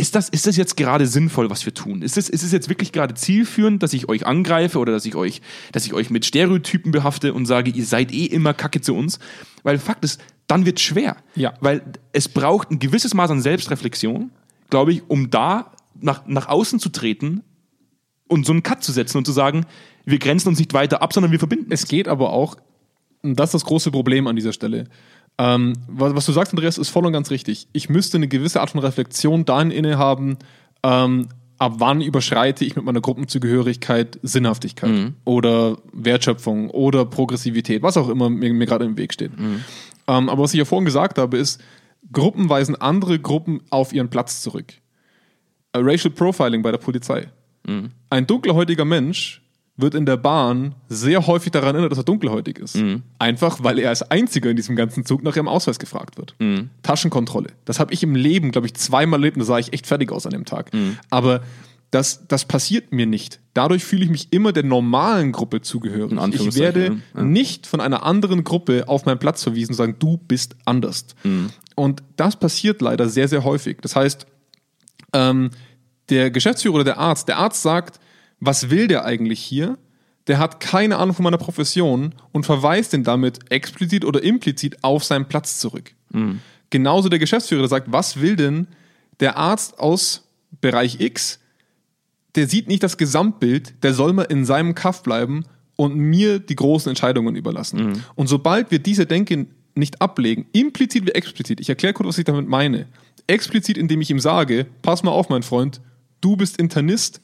[0.00, 2.00] ist das, ist das jetzt gerade sinnvoll, was wir tun?
[2.00, 5.14] Ist es, ist es jetzt wirklich gerade zielführend, dass ich euch angreife oder dass ich
[5.14, 8.94] euch, dass ich euch mit Stereotypen behafte und sage, ihr seid eh immer Kacke zu
[8.96, 9.18] uns?
[9.62, 11.16] Weil Fakt ist, dann wird schwer.
[11.36, 11.52] Ja.
[11.60, 11.82] Weil
[12.12, 14.30] es braucht ein gewisses Maß an Selbstreflexion,
[14.70, 17.42] glaube ich, um da nach, nach außen zu treten
[18.26, 19.66] und so einen Cut zu setzen und zu sagen,
[20.06, 21.72] wir grenzen uns nicht weiter ab, sondern wir verbinden.
[21.72, 22.56] Es geht aber auch,
[23.22, 24.88] und das ist das große Problem an dieser Stelle.
[25.40, 27.66] Ähm, was, was du sagst, Andreas, ist voll und ganz richtig.
[27.72, 30.36] Ich müsste eine gewisse Art von Reflexion dahin innehaben,
[30.82, 34.90] ähm, ab wann überschreite ich mit meiner Gruppenzugehörigkeit Sinnhaftigkeit
[35.24, 39.32] oder Wertschöpfung oder Progressivität, was auch immer mir, mir gerade im Weg steht.
[40.06, 41.62] Ähm, aber was ich ja vorhin gesagt habe, ist,
[42.12, 44.74] Gruppen weisen andere Gruppen auf ihren Platz zurück.
[45.72, 47.28] Äh, Racial Profiling bei der Polizei.
[48.10, 49.40] Ein dunkelhäutiger Mensch
[49.80, 52.76] wird in der Bahn sehr häufig daran erinnert, dass er dunkelhäutig ist.
[53.18, 56.34] Einfach, weil er als einziger in diesem ganzen Zug nach ihrem Ausweis gefragt wird.
[56.82, 57.50] Taschenkontrolle.
[57.64, 60.12] Das habe ich im Leben, glaube ich, zweimal erlebt und da sah ich echt fertig
[60.12, 60.70] aus an dem Tag.
[61.10, 61.42] Aber
[61.90, 63.40] das, das passiert mir nicht.
[63.52, 66.12] Dadurch fühle ich mich immer der normalen Gruppe zugehörig.
[66.52, 67.22] Ich werde ja.
[67.22, 71.06] nicht von einer anderen Gruppe auf meinen Platz verwiesen und sagen, du bist anders.
[71.74, 73.78] Und das passiert leider sehr, sehr häufig.
[73.80, 74.26] Das heißt,
[75.12, 75.50] ähm,
[76.10, 77.98] der Geschäftsführer oder der Arzt, der Arzt sagt,
[78.40, 79.78] was will der eigentlich hier?
[80.26, 85.04] Der hat keine Ahnung von meiner Profession und verweist den damit explizit oder implizit auf
[85.04, 85.94] seinen Platz zurück.
[86.70, 88.66] Genauso der Geschäftsführer, der sagt, was will denn
[89.18, 90.28] der Arzt aus
[90.60, 91.40] Bereich X?
[92.36, 95.44] Der sieht nicht das Gesamtbild, der soll mal in seinem Kaff bleiben
[95.76, 98.04] und mir die großen Entscheidungen überlassen.
[98.14, 102.24] Und sobald wir diese Denke nicht ablegen, implizit wie explizit, ich erkläre kurz, was ich
[102.24, 102.86] damit meine.
[103.26, 105.80] Explizit, indem ich ihm sage, pass mal auf, mein Freund,
[106.20, 107.20] du bist Internist,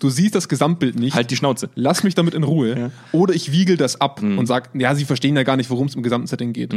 [0.00, 1.14] du siehst das Gesamtbild nicht.
[1.14, 1.70] Halt die Schnauze.
[1.74, 2.90] Lass mich damit in Ruhe.
[3.12, 5.94] Oder ich wiegel das ab und sage, ja, sie verstehen ja gar nicht, worum es
[5.94, 6.74] im gesamten Setting geht.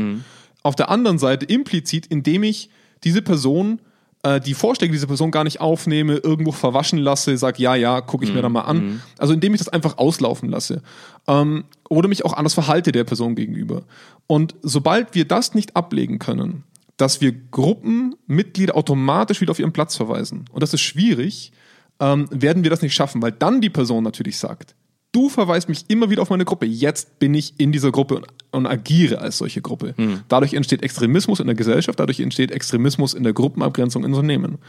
[0.64, 2.70] Auf der anderen Seite implizit, indem ich
[3.03, 3.80] diese Person,
[4.24, 8.26] äh, die Vorschläge dieser Person gar nicht aufnehme, irgendwo verwaschen lasse, sage, ja, ja, gucke
[8.26, 9.01] ich mir da mal an.
[9.18, 10.82] Also indem ich das einfach auslaufen lasse.
[11.28, 13.84] Ähm, oder mich auch anders verhalte der Person gegenüber.
[14.26, 16.64] Und sobald wir das nicht ablegen können,
[16.97, 21.51] dass wir Gruppenmitglieder automatisch wieder auf ihren Platz verweisen, und das ist schwierig,
[22.00, 24.76] ähm, werden wir das nicht schaffen, weil dann die Person natürlich sagt,
[25.12, 28.28] du verweist mich immer wieder auf meine Gruppe, jetzt bin ich in dieser Gruppe und,
[28.52, 29.95] und agiere als solche Gruppe.
[30.28, 34.60] Dadurch entsteht Extremismus in der Gesellschaft, dadurch entsteht Extremismus in der Gruppenabgrenzung in Unternehmen.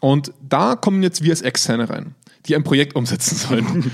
[0.00, 2.14] Und da kommen jetzt wir als Externe rein,
[2.46, 3.90] die ein Projekt umsetzen sollen.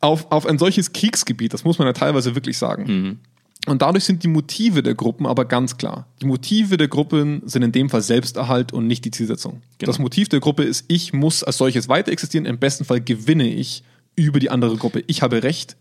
[0.00, 3.20] auf, auf ein solches Kriegsgebiet, das muss man ja teilweise wirklich sagen.
[3.66, 6.06] Und dadurch sind die Motive der Gruppen aber ganz klar.
[6.22, 9.62] Die Motive der Gruppen sind in dem Fall Selbsterhalt und nicht die Zielsetzung.
[9.78, 9.90] Genau.
[9.90, 12.46] Das Motiv der Gruppe ist, ich muss als solches weiter existieren.
[12.46, 13.82] Im besten Fall gewinne ich
[14.16, 15.04] über die andere Gruppe.
[15.06, 15.76] Ich habe Recht.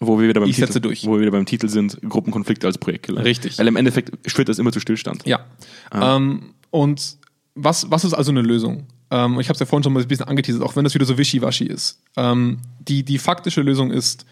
[0.00, 1.06] Wo wir wieder beim Ich Titel, setze durch.
[1.06, 3.24] Wo wir wieder beim Titel sind, Gruppenkonflikte als Projektkiller.
[3.24, 3.58] Richtig.
[3.58, 5.24] Weil im Endeffekt führt das immer zu Stillstand.
[5.26, 5.40] Ja.
[5.92, 7.18] Ähm, und
[7.54, 8.86] was, was ist also eine Lösung?
[9.10, 11.06] Ähm, ich habe es ja vorhin schon mal ein bisschen angeteasert, auch wenn das wieder
[11.06, 12.00] so wischiwaschi ist.
[12.16, 14.26] Ähm, die, die faktische Lösung ist,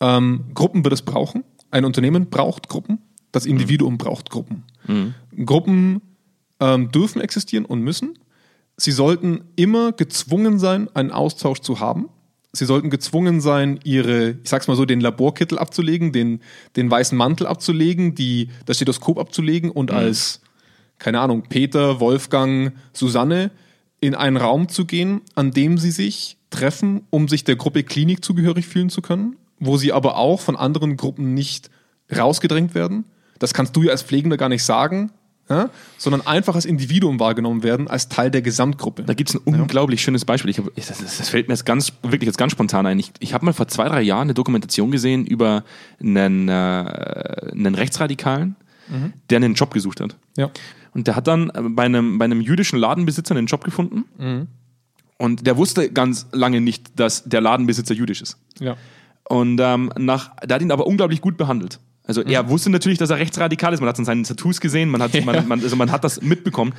[0.00, 1.44] ähm, Gruppen wird es brauchen.
[1.76, 3.00] Ein Unternehmen braucht Gruppen.
[3.32, 4.64] Das Individuum braucht Gruppen.
[5.44, 6.00] Gruppen
[6.58, 8.18] ähm, dürfen existieren und müssen.
[8.78, 12.08] Sie sollten immer gezwungen sein, einen Austausch zu haben.
[12.54, 16.40] Sie sollten gezwungen sein, ihre, ich sag's mal so, den Laborkittel abzulegen, den,
[16.76, 20.40] den weißen Mantel abzulegen, die, das Stethoskop abzulegen und als,
[20.98, 23.50] keine Ahnung, Peter, Wolfgang, Susanne
[24.00, 28.24] in einen Raum zu gehen, an dem sie sich treffen, um sich der Gruppe Klinik
[28.24, 31.70] zugehörig fühlen zu können, wo sie aber auch von anderen Gruppen nicht
[32.14, 33.04] rausgedrängt werden.
[33.38, 35.10] Das kannst du ja als Pflegender gar nicht sagen,
[35.48, 35.70] ja?
[35.98, 39.02] sondern einfach als Individuum wahrgenommen werden, als Teil der Gesamtgruppe.
[39.04, 40.50] Da gibt es ein unglaublich schönes Beispiel.
[40.50, 42.98] Ich hab, das, das fällt mir jetzt ganz, wirklich jetzt ganz spontan ein.
[42.98, 45.64] Ich, ich habe mal vor zwei, drei Jahren eine Dokumentation gesehen über
[46.00, 48.56] einen, äh, einen Rechtsradikalen,
[49.30, 50.16] der einen Job gesucht hat.
[50.36, 50.50] Ja.
[50.94, 54.04] Und der hat dann äh, bei einem, bei einem jüdischen Ladenbesitzer einen Job gefunden.
[55.18, 58.38] Und der wusste ganz lange nicht, dass der Ladenbesitzer jüdisch ist.
[58.60, 58.76] Ja.
[59.28, 61.80] Und ähm, nach, der hat ihn aber unglaublich gut behandelt.
[62.04, 63.80] Also er wusste natürlich, dass er rechtsradikal ist.
[63.80, 66.22] Man hat es an seinen Tattoos gesehen, man hat, man, man, also man hat das
[66.22, 66.72] mitbekommen.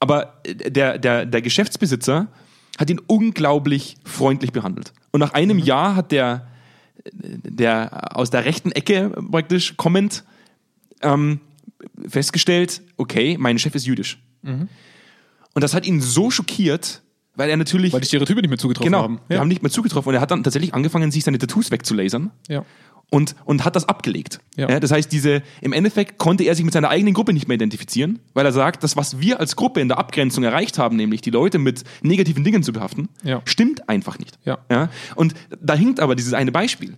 [0.00, 2.28] Aber äh, der, der, der Geschäftsbesitzer
[2.78, 4.92] hat ihn unglaublich freundlich behandelt.
[5.10, 6.48] Und nach einem Jahr hat der,
[7.12, 10.24] der aus der rechten Ecke praktisch kommend
[11.02, 11.40] ähm,
[12.08, 14.22] festgestellt, okay, mein Chef ist jüdisch.
[15.54, 17.02] Und das hat ihn so schockiert,
[17.38, 19.20] weil er natürlich Weil die Stereotype nicht mehr zugetroffen genau, haben.
[19.28, 22.30] wir haben nicht mehr zugetroffen und er hat dann tatsächlich angefangen, sich seine Tattoos wegzulasern
[22.48, 22.64] ja.
[23.10, 24.40] und, und hat das abgelegt.
[24.56, 24.68] Ja.
[24.68, 24.80] Ja.
[24.80, 28.18] das heißt, diese, im Endeffekt konnte er sich mit seiner eigenen Gruppe nicht mehr identifizieren,
[28.34, 31.30] weil er sagt, das, was wir als Gruppe in der Abgrenzung erreicht haben, nämlich die
[31.30, 33.40] Leute mit negativen Dingen zu behaften, Ja.
[33.44, 34.38] stimmt einfach nicht.
[34.44, 34.58] Ja.
[34.70, 34.90] Ja?
[35.14, 36.96] Und da hinkt aber dieses eine Beispiel.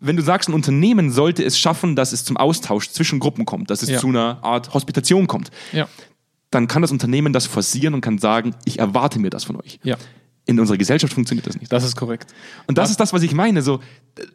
[0.00, 3.70] Wenn du sagst, ein Unternehmen sollte es schaffen, dass es zum Austausch zwischen Gruppen kommt,
[3.70, 3.98] dass es Ja.
[3.98, 5.88] zu einer Art Hospitation kommt, Ja.
[6.50, 9.78] Dann kann das Unternehmen das forcieren und kann sagen, ich erwarte mir das von euch.
[9.82, 9.96] Ja.
[10.46, 11.70] In unserer Gesellschaft funktioniert das nicht.
[11.70, 12.32] Das ist korrekt.
[12.66, 13.60] Und das ist das, was ich meine.
[13.60, 13.80] So,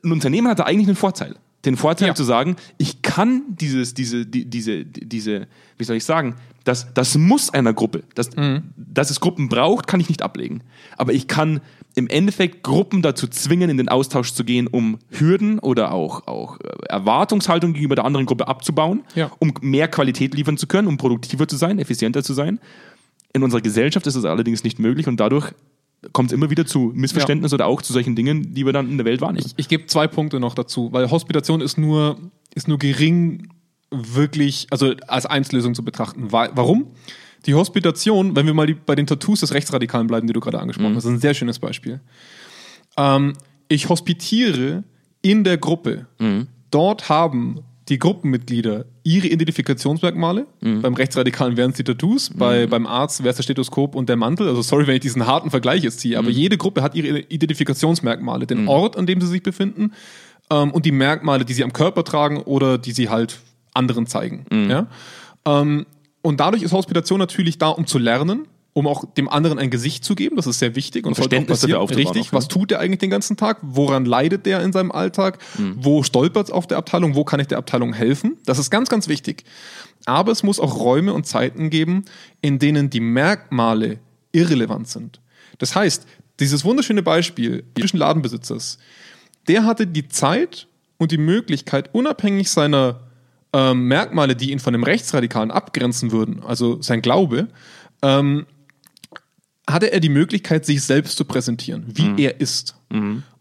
[0.03, 1.35] ein Unternehmen hat da eigentlich einen Vorteil.
[1.65, 2.15] Den Vorteil Ja.
[2.15, 5.47] zu sagen, ich kann dieses, diese, die, diese, diese,
[5.77, 8.03] wie soll ich sagen, das, das muss einer Gruppe.
[8.15, 8.29] Das,
[8.77, 10.61] Dass es Gruppen braucht, kann ich nicht ablegen.
[10.97, 11.59] Aber ich kann
[11.95, 16.59] im Endeffekt Gruppen dazu zwingen, in den Austausch zu gehen, um Hürden oder auch, auch
[16.61, 19.29] äh, Erwartungshaltung gegenüber der anderen Gruppe abzubauen, Ja.
[19.39, 22.59] um mehr Qualität liefern zu können, um produktiver zu sein, effizienter zu sein.
[23.33, 25.51] In unserer Gesellschaft ist das allerdings nicht möglich und dadurch
[26.11, 28.97] kommt es immer wieder zu Missverständnissen oder auch zu solchen Dingen, die wir dann in
[28.97, 29.45] der Welt wahrnehmen.
[29.55, 32.17] Ich gebe zwei Punkte noch dazu, weil Hospitation ist nur,
[32.55, 33.49] ist nur gering
[33.93, 36.31] wirklich, also als Einzellösung zu betrachten.
[36.31, 36.87] Wa- Warum?
[37.45, 40.59] Die Hospitation, wenn wir mal die, bei den Tattoos des Rechtsradikalen bleiben, die du gerade
[40.59, 41.99] angesprochen hast, ist ein sehr schönes Beispiel.
[42.97, 43.33] Ähm,
[43.67, 44.83] ich hospitiere
[45.21, 46.05] in der Gruppe.
[46.71, 50.47] Dort haben die Gruppenmitglieder ihre Identifikationsmerkmale.
[50.81, 54.15] Beim Rechtsradikalen wären es die Tattoos, bei, beim Arzt wäre es der Stethoskop und der
[54.15, 54.47] Mantel.
[54.47, 58.47] Also sorry, wenn ich diesen harten Vergleich jetzt ziehe, aber jede Gruppe hat ihre Identifikationsmerkmale,
[58.47, 59.91] den Ort, an dem sie sich befinden
[60.49, 63.39] ähm, und die Merkmale, die sie am Körper tragen oder die sie halt
[63.73, 64.45] anderen zeigen.
[64.69, 64.87] Ja?
[65.45, 65.85] Ähm,
[66.21, 70.03] und dadurch ist Hospitation natürlich da, um zu lernen, um auch dem anderen ein Gesicht
[70.03, 70.35] zu geben.
[70.35, 71.81] Das ist sehr wichtig und sollte auch Verständnis dafür passieren.
[71.81, 72.29] aufzubauen Richtig.
[72.29, 72.37] auch, ja.
[72.37, 73.57] Was tut er eigentlich den ganzen Tag?
[73.61, 75.39] Woran leidet der in seinem Alltag?
[75.75, 77.15] Wo stolpert es auf der Abteilung?
[77.15, 78.37] Wo kann ich der Abteilung helfen?
[78.45, 79.43] Das ist ganz, ganz wichtig.
[80.05, 82.05] Aber es muss auch Räume und Zeiten geben,
[82.41, 83.99] in denen die Merkmale
[84.31, 85.21] irrelevant sind.
[85.59, 86.07] Das heißt,
[86.39, 88.79] dieses wunderschöne Beispiel zwischen Ladenbesitzers,
[89.47, 90.67] der hatte die Zeit
[90.97, 93.01] und die Möglichkeit, unabhängig seiner
[93.53, 97.47] ähm, Merkmale, die ihn von dem Rechtsradikalen abgrenzen würden, also sein Glaube,
[98.01, 98.45] ähm,
[99.69, 102.75] hatte er die Möglichkeit, sich selbst zu präsentieren, wie er ist.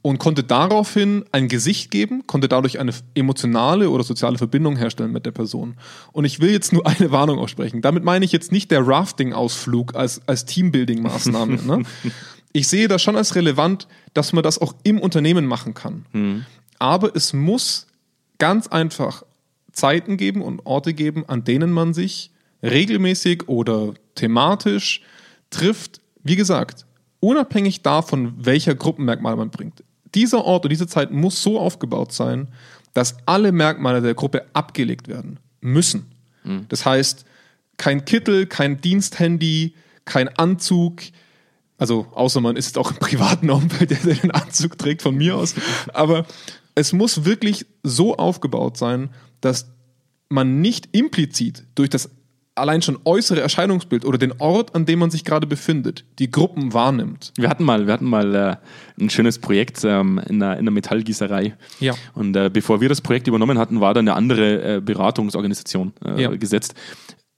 [0.02, 5.26] Und konnte daraufhin ein Gesicht geben, konnte dadurch eine emotionale oder soziale Verbindung herstellen mit
[5.26, 5.74] der Person.
[6.12, 7.82] Und ich will jetzt nur eine Warnung aussprechen.
[7.82, 11.62] Damit meine ich jetzt nicht der Rafting-Ausflug als, als Teambuilding-Maßnahme.
[11.66, 11.82] ne?
[12.54, 16.04] Ich sehe das schon als relevant, dass man das auch im Unternehmen machen kann.
[16.78, 17.86] Aber es muss
[18.38, 19.24] ganz einfach
[19.72, 22.30] Zeiten geben und Orte geben, an denen man sich
[22.62, 25.02] regelmäßig oder thematisch
[25.50, 26.00] trifft.
[26.22, 26.86] Wie gesagt,
[27.20, 29.82] unabhängig davon, welcher Gruppenmerkmale man bringt.
[30.14, 32.48] Dieser Ort und diese Zeit muss so aufgebaut sein,
[32.92, 36.12] dass alle Merkmale der Gruppe abgelegt werden müssen.
[36.68, 37.24] Das heißt,
[37.78, 41.00] kein Kittel, kein Diensthandy, kein Anzug,
[41.78, 45.54] also außer man ist auch im privaten Umfeld, der den Anzug trägt von mir aus.
[45.92, 46.26] Aber
[46.74, 49.10] es muss wirklich so aufgebaut sein,
[49.43, 49.70] dass
[50.30, 52.09] man nicht implizit durch das
[52.55, 56.74] allein schon äußere Erscheinungsbild oder den Ort, an dem man sich gerade befindet, die Gruppen
[56.74, 57.32] wahrnimmt.
[57.36, 58.57] Wir hatten mal, wir hatten mal äh,
[59.03, 61.55] ein schönes Projekt ähm, in, einer, in einer Metallgießerei.
[61.80, 61.95] Ja.
[62.14, 66.22] Und äh, bevor wir das Projekt übernommen hatten, war da eine andere äh, Beratungsorganisation äh,
[66.22, 66.30] Ja.
[66.36, 66.74] gesetzt,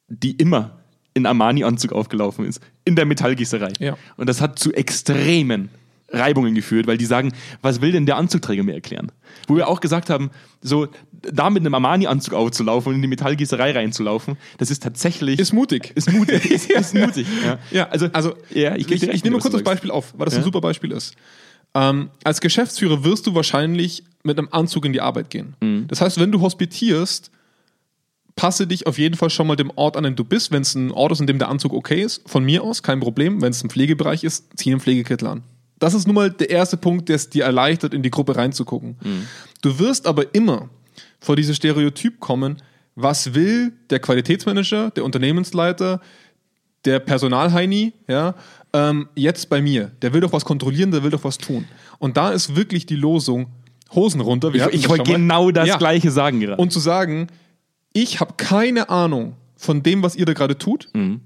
[0.09, 0.79] die immer
[1.15, 2.61] in Armani-Anzug aufgelaufen ist.
[2.85, 3.73] In der Metallgießerei.
[3.79, 3.97] Ja.
[4.17, 5.69] Und das hat zu extremen
[6.11, 7.33] Reibungen geführt, weil die sagen,
[7.63, 9.11] was will denn der Anzugträger mir erklären?
[9.49, 10.31] Wo wir auch gesagt haben,
[10.61, 15.53] so da mit einem Armani-Anzug aufzulaufen und in die Metallgießerei reinzulaufen, das ist tatsächlich Ist
[15.53, 15.93] mutig.
[15.95, 16.45] ist mutig.
[16.51, 17.27] ist, ist mutig.
[17.45, 17.59] Ja.
[17.71, 19.63] Ja, also, also Ja, ich, ich, recht, ich nehme kurz das.
[19.63, 20.41] Beispiel auf, weil das Ja.
[20.41, 21.15] ein super Beispiel ist.
[21.75, 25.57] Ähm, als Geschäftsführer wirst du wahrscheinlich mit einem Anzug in die Arbeit gehen.
[25.61, 25.87] Mhm.
[25.89, 27.31] Das heißt, wenn du hospitierst,
[28.37, 30.53] passe dich auf jeden Fall schon mal dem Ort an, dem du bist.
[30.53, 33.01] Wenn es ein Ort ist, in dem der Anzug okay ist, von mir aus, kein
[33.01, 33.41] Problem.
[33.43, 35.43] Wenn es ein Pflegebereich ist, zieh einen Pflegekittel an.
[35.79, 38.97] Das ist nun mal der erste Punkt, der es dir erleichtert, in die Gruppe reinzugucken.
[39.61, 40.69] Du wirst aber immer
[41.21, 42.63] vor dieses Stereotyp kommen,
[42.95, 46.01] was will der Qualitätsmanager, der Unternehmensleiter,
[46.85, 48.35] der Personalheini, ja,
[48.73, 49.91] ähm, jetzt bei mir.
[50.03, 51.65] Der will doch was kontrollieren, der will doch was tun.
[51.99, 53.47] Und da ist wirklich die Losung,
[53.95, 54.53] Hosen runter.
[54.53, 55.77] wir Ich, ich wollte genau das Ja.
[55.77, 56.61] Gleiche sagen gerade.
[56.61, 57.29] Und zu sagen,
[57.93, 60.89] ich habe keine Ahnung von dem, was ihr da gerade tut.
[60.93, 61.21] Mhm.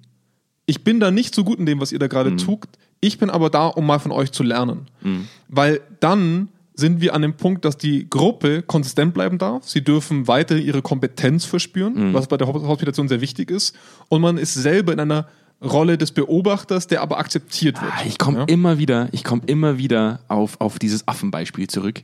[0.68, 2.66] Ich bin da nicht so gut in dem, was ihr da gerade tut.
[3.00, 4.86] Ich bin aber da, um mal von euch zu lernen.
[5.00, 5.26] Mhm.
[5.48, 9.66] Weil dann sind wir an dem Punkt, dass die Gruppe konsistent bleiben darf.
[9.66, 12.14] Sie dürfen weiter ihre Kompetenz verspüren, Mhm.
[12.14, 13.74] was bei der Hos- Hospitation sehr wichtig ist.
[14.10, 15.26] Und man ist selber in einer
[15.64, 17.90] Rolle des Beobachters, der aber akzeptiert wird.
[17.92, 18.44] Ah, Ich komme Ja?
[18.44, 22.02] immer wieder, ich komme immer wieder auf, auf dieses Affenbeispiel zurück.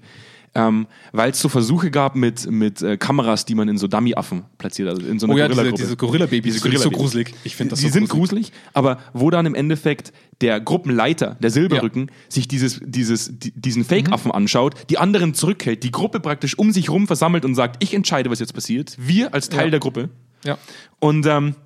[0.56, 4.44] Ähm, Weil es so Versuche gab mit, mit äh, Kameras, die man in so Dummy-Affen
[4.56, 5.82] platziert, also in so einer Oh ja, diese, Gorilla-Gruppe.
[5.82, 7.34] diese Gorilla-Babys, Diese die ich so gruselig.
[7.42, 11.50] Ich finde das die so sind gruselig, aber wo dann im Endeffekt der Gruppenleiter, der
[11.50, 14.34] Silberrücken, sich dieses, dieses, die, diesen Fake-Affen Mhm.
[14.36, 18.30] anschaut, die anderen zurückhält, die Gruppe praktisch um sich rum versammelt und sagt, ich entscheide,
[18.30, 19.70] was jetzt passiert, wir als Teil Ja.
[19.72, 20.10] der Gruppe.
[20.44, 20.56] Ja.
[21.00, 21.56] Und ähm,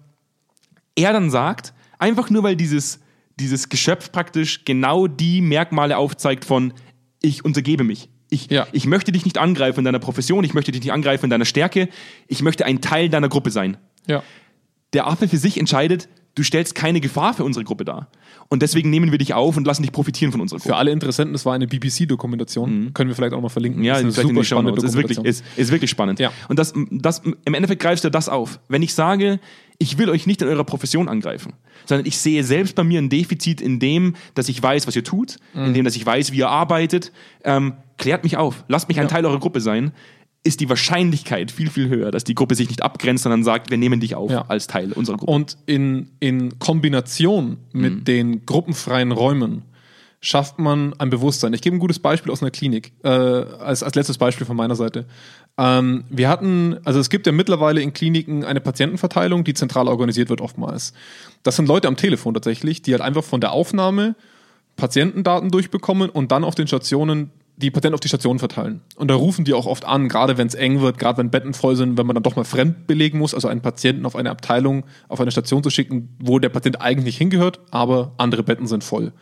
[0.94, 3.00] er dann sagt, einfach nur weil dieses,
[3.38, 6.72] dieses Geschöpf praktisch genau die Merkmale aufzeigt von
[7.20, 8.08] ich untergebe mich.
[8.30, 8.66] Ich, Ja.
[8.72, 11.44] ich möchte dich nicht angreifen in deiner Profession, ich möchte dich nicht angreifen in deiner
[11.44, 11.88] Stärke,
[12.26, 13.76] ich möchte ein Teil deiner Gruppe sein.
[14.06, 14.22] Ja.
[14.92, 18.08] Der Affe für sich entscheidet, du stellst keine Gefahr für unsere Gruppe dar.
[18.48, 20.70] Und deswegen nehmen wir dich auf und lassen dich profitieren von unserer Gruppe.
[20.70, 22.92] Für alle Interessenten, das war eine BBC-Dokumentation.
[22.94, 23.80] Können wir vielleicht auch mal verlinken.
[23.80, 23.84] Mhm.
[23.86, 24.86] Ja, das ist eine super spannende.
[24.86, 26.18] Ist wirklich, ist, ist wirklich spannend.
[26.20, 26.32] Ja.
[26.48, 28.60] Und das, das, im Endeffekt greifst du das auf.
[28.68, 29.40] Wenn ich sage,
[29.78, 31.52] ich will euch nicht in eurer Profession angreifen,
[31.86, 35.04] sondern ich sehe selbst bei mir ein Defizit in dem, dass ich weiß, was ihr
[35.04, 35.66] tut, Mhm.
[35.66, 37.12] in dem, dass ich weiß, wie ihr arbeitet,
[37.44, 39.92] ähm, klärt mich auf, lasst mich ein Teil eurer Gruppe sein,
[40.44, 43.76] ist die Wahrscheinlichkeit viel, viel höher, dass die Gruppe sich nicht abgrenzt, sondern sagt, wir
[43.76, 44.42] nehmen dich auf Ja.
[44.48, 45.32] als Teil unserer Gruppe.
[45.32, 48.04] Und in, in Kombination mit Mhm.
[48.04, 49.62] den gruppenfreien Räumen
[50.20, 51.52] schafft man ein Bewusstsein.
[51.52, 54.74] Ich gebe ein gutes Beispiel aus einer Klinik, äh, als, als letztes Beispiel von meiner
[54.74, 55.06] Seite.
[55.56, 60.28] Ähm, wir hatten, also es gibt ja mittlerweile in Kliniken eine Patientenverteilung, die zentral organisiert
[60.28, 60.92] wird oftmals.
[61.42, 64.16] Das sind Leute am Telefon tatsächlich, die halt einfach von der Aufnahme
[64.76, 68.82] Patientendaten durchbekommen und dann auf den Stationen die Patienten auf die Stationen verteilen.
[68.94, 71.54] Und da rufen die auch oft an, gerade wenn es eng wird, gerade wenn Betten
[71.54, 74.30] voll sind, wenn man dann doch mal fremd belegen muss, also einen Patienten auf eine
[74.30, 78.84] Abteilung, auf eine Station zu schicken, wo der Patient eigentlich hingehört, aber andere Betten sind
[78.84, 79.12] voll.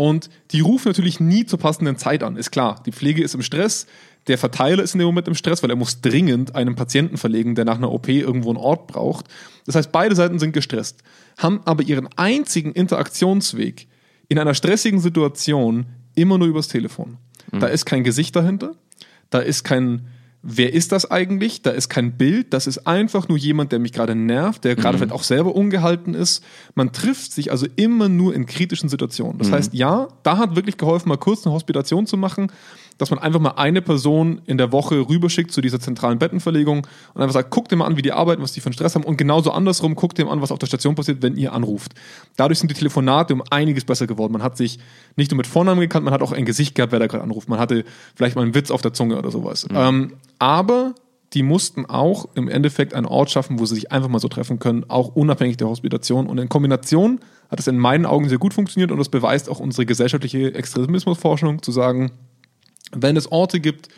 [0.00, 2.80] Und die rufen natürlich nie zur passenden Zeit an, ist klar.
[2.86, 3.88] Die Pflege ist im Stress,
[4.28, 7.56] der Verteiler ist in dem Moment im Stress, weil er muss dringend einen Patienten verlegen,
[7.56, 9.26] der nach einer OP irgendwo einen Ort braucht.
[9.66, 11.02] Das heißt, beide Seiten sind gestresst,
[11.36, 13.88] haben aber ihren einzigen Interaktionsweg
[14.28, 17.16] in einer stressigen Situation immer nur übers Telefon.
[17.50, 18.76] Da ist kein Gesicht dahinter,
[19.30, 20.06] da ist kein
[20.42, 21.62] wer ist das eigentlich?
[21.62, 24.98] Da ist kein Bild, das ist einfach nur jemand, der mich gerade nervt, der gerade
[24.98, 26.44] vielleicht auch selber ungehalten ist.
[26.74, 29.38] Man trifft sich also immer nur in kritischen Situationen.
[29.38, 32.52] Das heißt, ja, da hat wirklich geholfen, mal kurz eine Hospitation zu machen,
[32.98, 37.22] dass man einfach mal eine Person in der Woche rüberschickt zu dieser zentralen Bettenverlegung und
[37.22, 39.04] einfach sagt, guckt dir mal an, wie die arbeiten, was die für einen Stress haben
[39.04, 41.94] und genauso andersrum, guckt mal an, was auf der Station passiert, wenn ihr anruft.
[42.36, 44.32] Dadurch sind die Telefonate um einiges besser geworden.
[44.32, 44.78] Man hat sich
[45.16, 47.48] nicht nur mit Vornamen gekannt, man hat auch ein Gesicht gehabt, wer da gerade anruft.
[47.48, 47.84] Man hatte
[48.14, 49.66] vielleicht mal einen Witz auf der Zunge oder sowas.
[49.72, 50.94] Ähm, aber
[51.34, 54.58] die mussten auch im Endeffekt einen Ort schaffen, wo sie sich einfach mal so treffen
[54.58, 56.26] können, auch unabhängig der Hospitation.
[56.26, 57.20] Und in Kombination
[57.50, 61.62] hat es in meinen Augen sehr gut funktioniert und das beweist auch unsere gesellschaftliche Extremismusforschung,
[61.62, 62.12] zu sagen,
[62.92, 63.88] wenn es Orte gibt,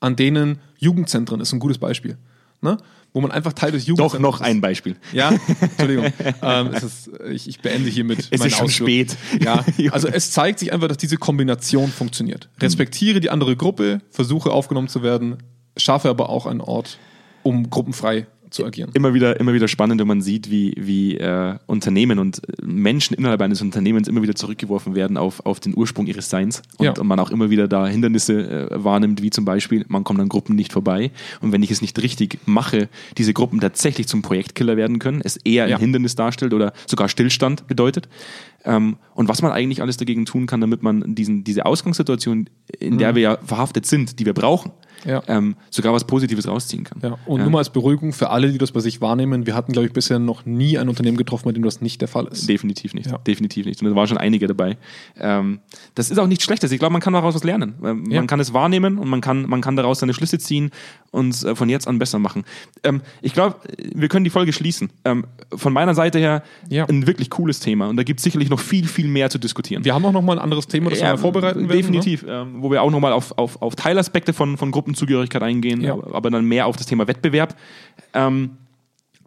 [0.00, 2.16] an denen Jugendzentren ist ein gutes Beispiel,
[2.60, 2.76] ne?
[3.12, 4.46] wo man einfach Teil des Doch Jugendzentrums noch ist.
[4.46, 4.96] ein Beispiel.
[5.12, 5.30] Ja,
[5.60, 6.12] Entschuldigung.
[6.42, 8.88] ähm, ist, ich, ich beende hiermit Es ist schon Ausflug.
[8.88, 9.16] spät.
[9.42, 12.48] Ja, also es zeigt sich einfach, dass diese Kombination funktioniert.
[12.60, 15.38] Respektiere die andere Gruppe, versuche aufgenommen zu werden,
[15.76, 16.98] schaffe aber auch einen Ort,
[17.42, 18.90] um gruppenfrei zu agieren.
[18.94, 23.14] immer wieder, immer wieder spannend, wenn man sieht, wie, wie äh, Unternehmen und äh, Menschen
[23.16, 26.92] innerhalb eines Unternehmens immer wieder zurückgeworfen werden auf, auf den Ursprung ihres Seins und, Ja.
[26.98, 30.28] und man auch immer wieder da Hindernisse äh, wahrnimmt, wie zum Beispiel, man kommt an
[30.28, 34.76] Gruppen nicht vorbei und wenn ich es nicht richtig mache, diese Gruppen tatsächlich zum Projektkiller
[34.76, 35.78] werden können, es eher ein Ja.
[35.78, 38.08] Hindernis darstellt oder sogar Stillstand bedeutet.
[38.64, 42.48] Ähm, und was man eigentlich alles dagegen tun kann, damit man diesen, diese Ausgangssituation,
[42.78, 44.72] in der wir ja verhaftet sind, die wir brauchen,
[45.04, 45.10] Mhm.
[45.10, 45.22] Ja.
[45.28, 46.98] ähm, sogar was Positives rausziehen kann.
[47.02, 49.70] Ja, und nur mal als Beruhigung für alle, die das bei sich wahrnehmen, wir hatten,
[49.72, 52.48] glaube ich, bisher noch nie ein Unternehmen getroffen, bei dem das nicht der Fall ist.
[52.48, 53.08] Definitiv nicht.
[53.08, 53.18] Ja.
[53.18, 53.80] Definitiv nicht.
[53.80, 54.76] Und da waren schon einige dabei.
[55.16, 55.60] Ähm,
[55.94, 56.72] das ist auch nichts Schlechtes.
[56.72, 57.74] Ich glaube, man kann daraus was lernen.
[57.84, 58.02] Ähm.
[58.08, 60.70] Man kann es wahrnehmen und man kann, man kann daraus seine Schlüsse ziehen
[61.12, 62.44] und äh, von jetzt an besser machen.
[62.82, 63.56] Ähm, ich glaube,
[63.94, 64.90] wir können die Folge schließen.
[65.04, 67.86] Ähm, von meiner Seite her ein wirklich cooles Thema.
[67.88, 69.84] Und da gibt es sicherlich noch viel, viel mehr zu diskutieren.
[69.84, 71.68] Wir haben auch noch mal ein anderes Thema, das wir mal vorbereiten werden.
[71.68, 71.74] ne?
[71.76, 75.92] Definitiv, ähm, wo wir auch nochmal auf, auf, auf Teilaspekte von, von Gruppenzugehörigkeit eingehen, Ja.
[75.94, 77.56] aber, aber dann mehr auf das Thema Wettbewerb.
[78.14, 78.50] Ähm,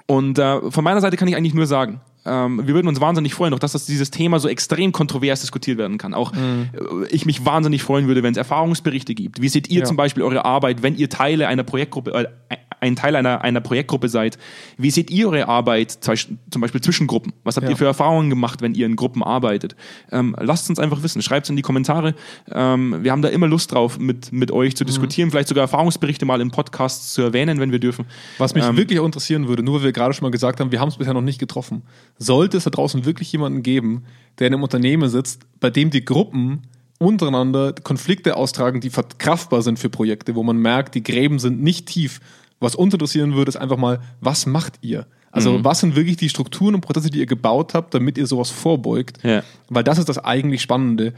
[0.07, 3.33] und äh, von meiner Seite kann ich eigentlich nur sagen, ähm, wir würden uns wahnsinnig
[3.33, 6.13] freuen, auch dass das, dieses Thema so extrem kontrovers diskutiert werden kann.
[6.13, 6.69] Auch Mhm.
[6.73, 9.41] äh, ich mich wahnsinnig freuen würde, wenn es Erfahrungsberichte gibt.
[9.41, 9.85] Wie seht ihr Ja.
[9.85, 12.11] zum Beispiel eure Arbeit, wenn ihr Teile einer Projektgruppe,
[12.49, 14.37] äh, ein Teil einer, einer Projektgruppe seid?
[14.77, 17.31] Wie seht ihr eure Arbeit zum Beispiel zwischen Gruppen?
[17.43, 17.69] Was habt Ja.
[17.71, 19.75] ihr für Erfahrungen gemacht, wenn ihr in Gruppen arbeitet?
[20.11, 21.21] Ähm, lasst uns einfach wissen.
[21.21, 22.15] Schreibt es in die Kommentare.
[22.51, 24.75] Ähm, wir haben da immer Lust drauf, mit, mit euch Mhm.
[24.77, 28.05] zu diskutieren, vielleicht sogar Erfahrungsberichte mal im Podcast zu erwähnen, wenn wir dürfen.
[28.37, 30.71] Was mich Ähm, wirklich auch interessieren würde, nur weil wir gerade schon mal gesagt haben,
[30.71, 31.83] wir haben es bisher noch nicht getroffen.
[32.17, 34.03] Sollte es da draußen wirklich jemanden geben,
[34.39, 36.63] der in einem Unternehmen sitzt, bei dem die Gruppen
[36.97, 41.87] untereinander Konflikte austragen, die verkraftbar sind für Projekte, wo man merkt, die Gräben sind nicht
[41.87, 42.19] tief.
[42.61, 45.05] Was uns interessieren würde, ist einfach mal, was macht ihr?
[45.31, 45.63] Also, Mhm.
[45.65, 49.17] was sind wirklich die Strukturen und Prozesse, die ihr gebaut habt, damit ihr sowas vorbeugt?
[49.23, 49.43] Ja.
[49.69, 51.13] Weil das ist das eigentlich Spannende.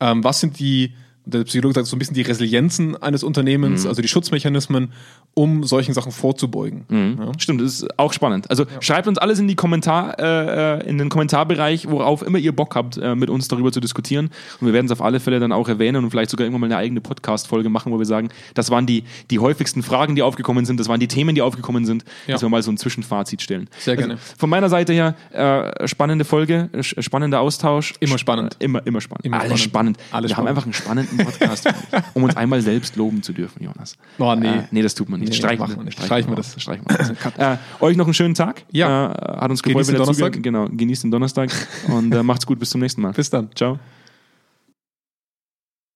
[0.00, 0.94] Ähm, was sind die,
[1.28, 3.88] der Psychologe sagt so ein bisschen die Resilienzen eines Unternehmens, Mhm.
[3.90, 4.92] also die Schutzmechanismen,
[5.34, 6.84] um solchen Sachen vorzubeugen.
[6.90, 7.32] Ja.
[7.38, 8.50] Stimmt, das ist auch spannend.
[8.50, 12.52] Also schreibt uns alles in die Kommentar, äh, äh, in den Kommentarbereich, worauf immer ihr
[12.54, 14.30] Bock habt, äh, mit uns darüber zu diskutieren.
[14.60, 16.66] Und wir werden es auf alle Fälle dann auch erwähnen und vielleicht sogar irgendwann mal
[16.66, 20.64] eine eigene Podcast-Folge machen, wo wir sagen, das waren die, die häufigsten Fragen, die aufgekommen
[20.64, 22.32] sind, das waren die Themen, die aufgekommen sind, Ja.
[22.34, 23.68] dass wir mal so ein Zwischenfazit stellen.
[23.78, 24.14] Sehr gerne.
[24.14, 27.94] Also, von meiner Seite her, äh, spannende Folge, spannender Austausch.
[28.00, 28.56] Immer spannend.
[28.58, 29.24] Immer, immer spannend.
[29.26, 29.96] Immer Alles spannend.
[29.98, 30.12] spannend.
[30.12, 30.48] Alles wir haben spannend.
[30.48, 33.96] einfach einen spannenden Podcast, finde ich, um uns einmal selbst loben zu dürfen, Jonas.
[34.18, 34.46] Oh, nee.
[34.48, 35.30] Äh, nee, das tut man nicht.
[35.30, 36.02] Nee, streichen, machen wir nicht.
[36.02, 36.60] Streichen wir das.
[36.60, 37.10] Streichen wir das.
[37.38, 38.64] äh, euch noch einen schönen Tag.
[38.70, 39.12] Ja.
[39.12, 40.42] Äh, hat uns gefreut, wenn ihr Donnerstag.
[40.42, 41.50] Genau, genießt den Donnerstag
[41.88, 42.58] und äh, macht's gut.
[42.58, 43.12] Bis zum nächsten Mal.
[43.12, 43.48] Bis dann.
[43.54, 43.78] Ciao.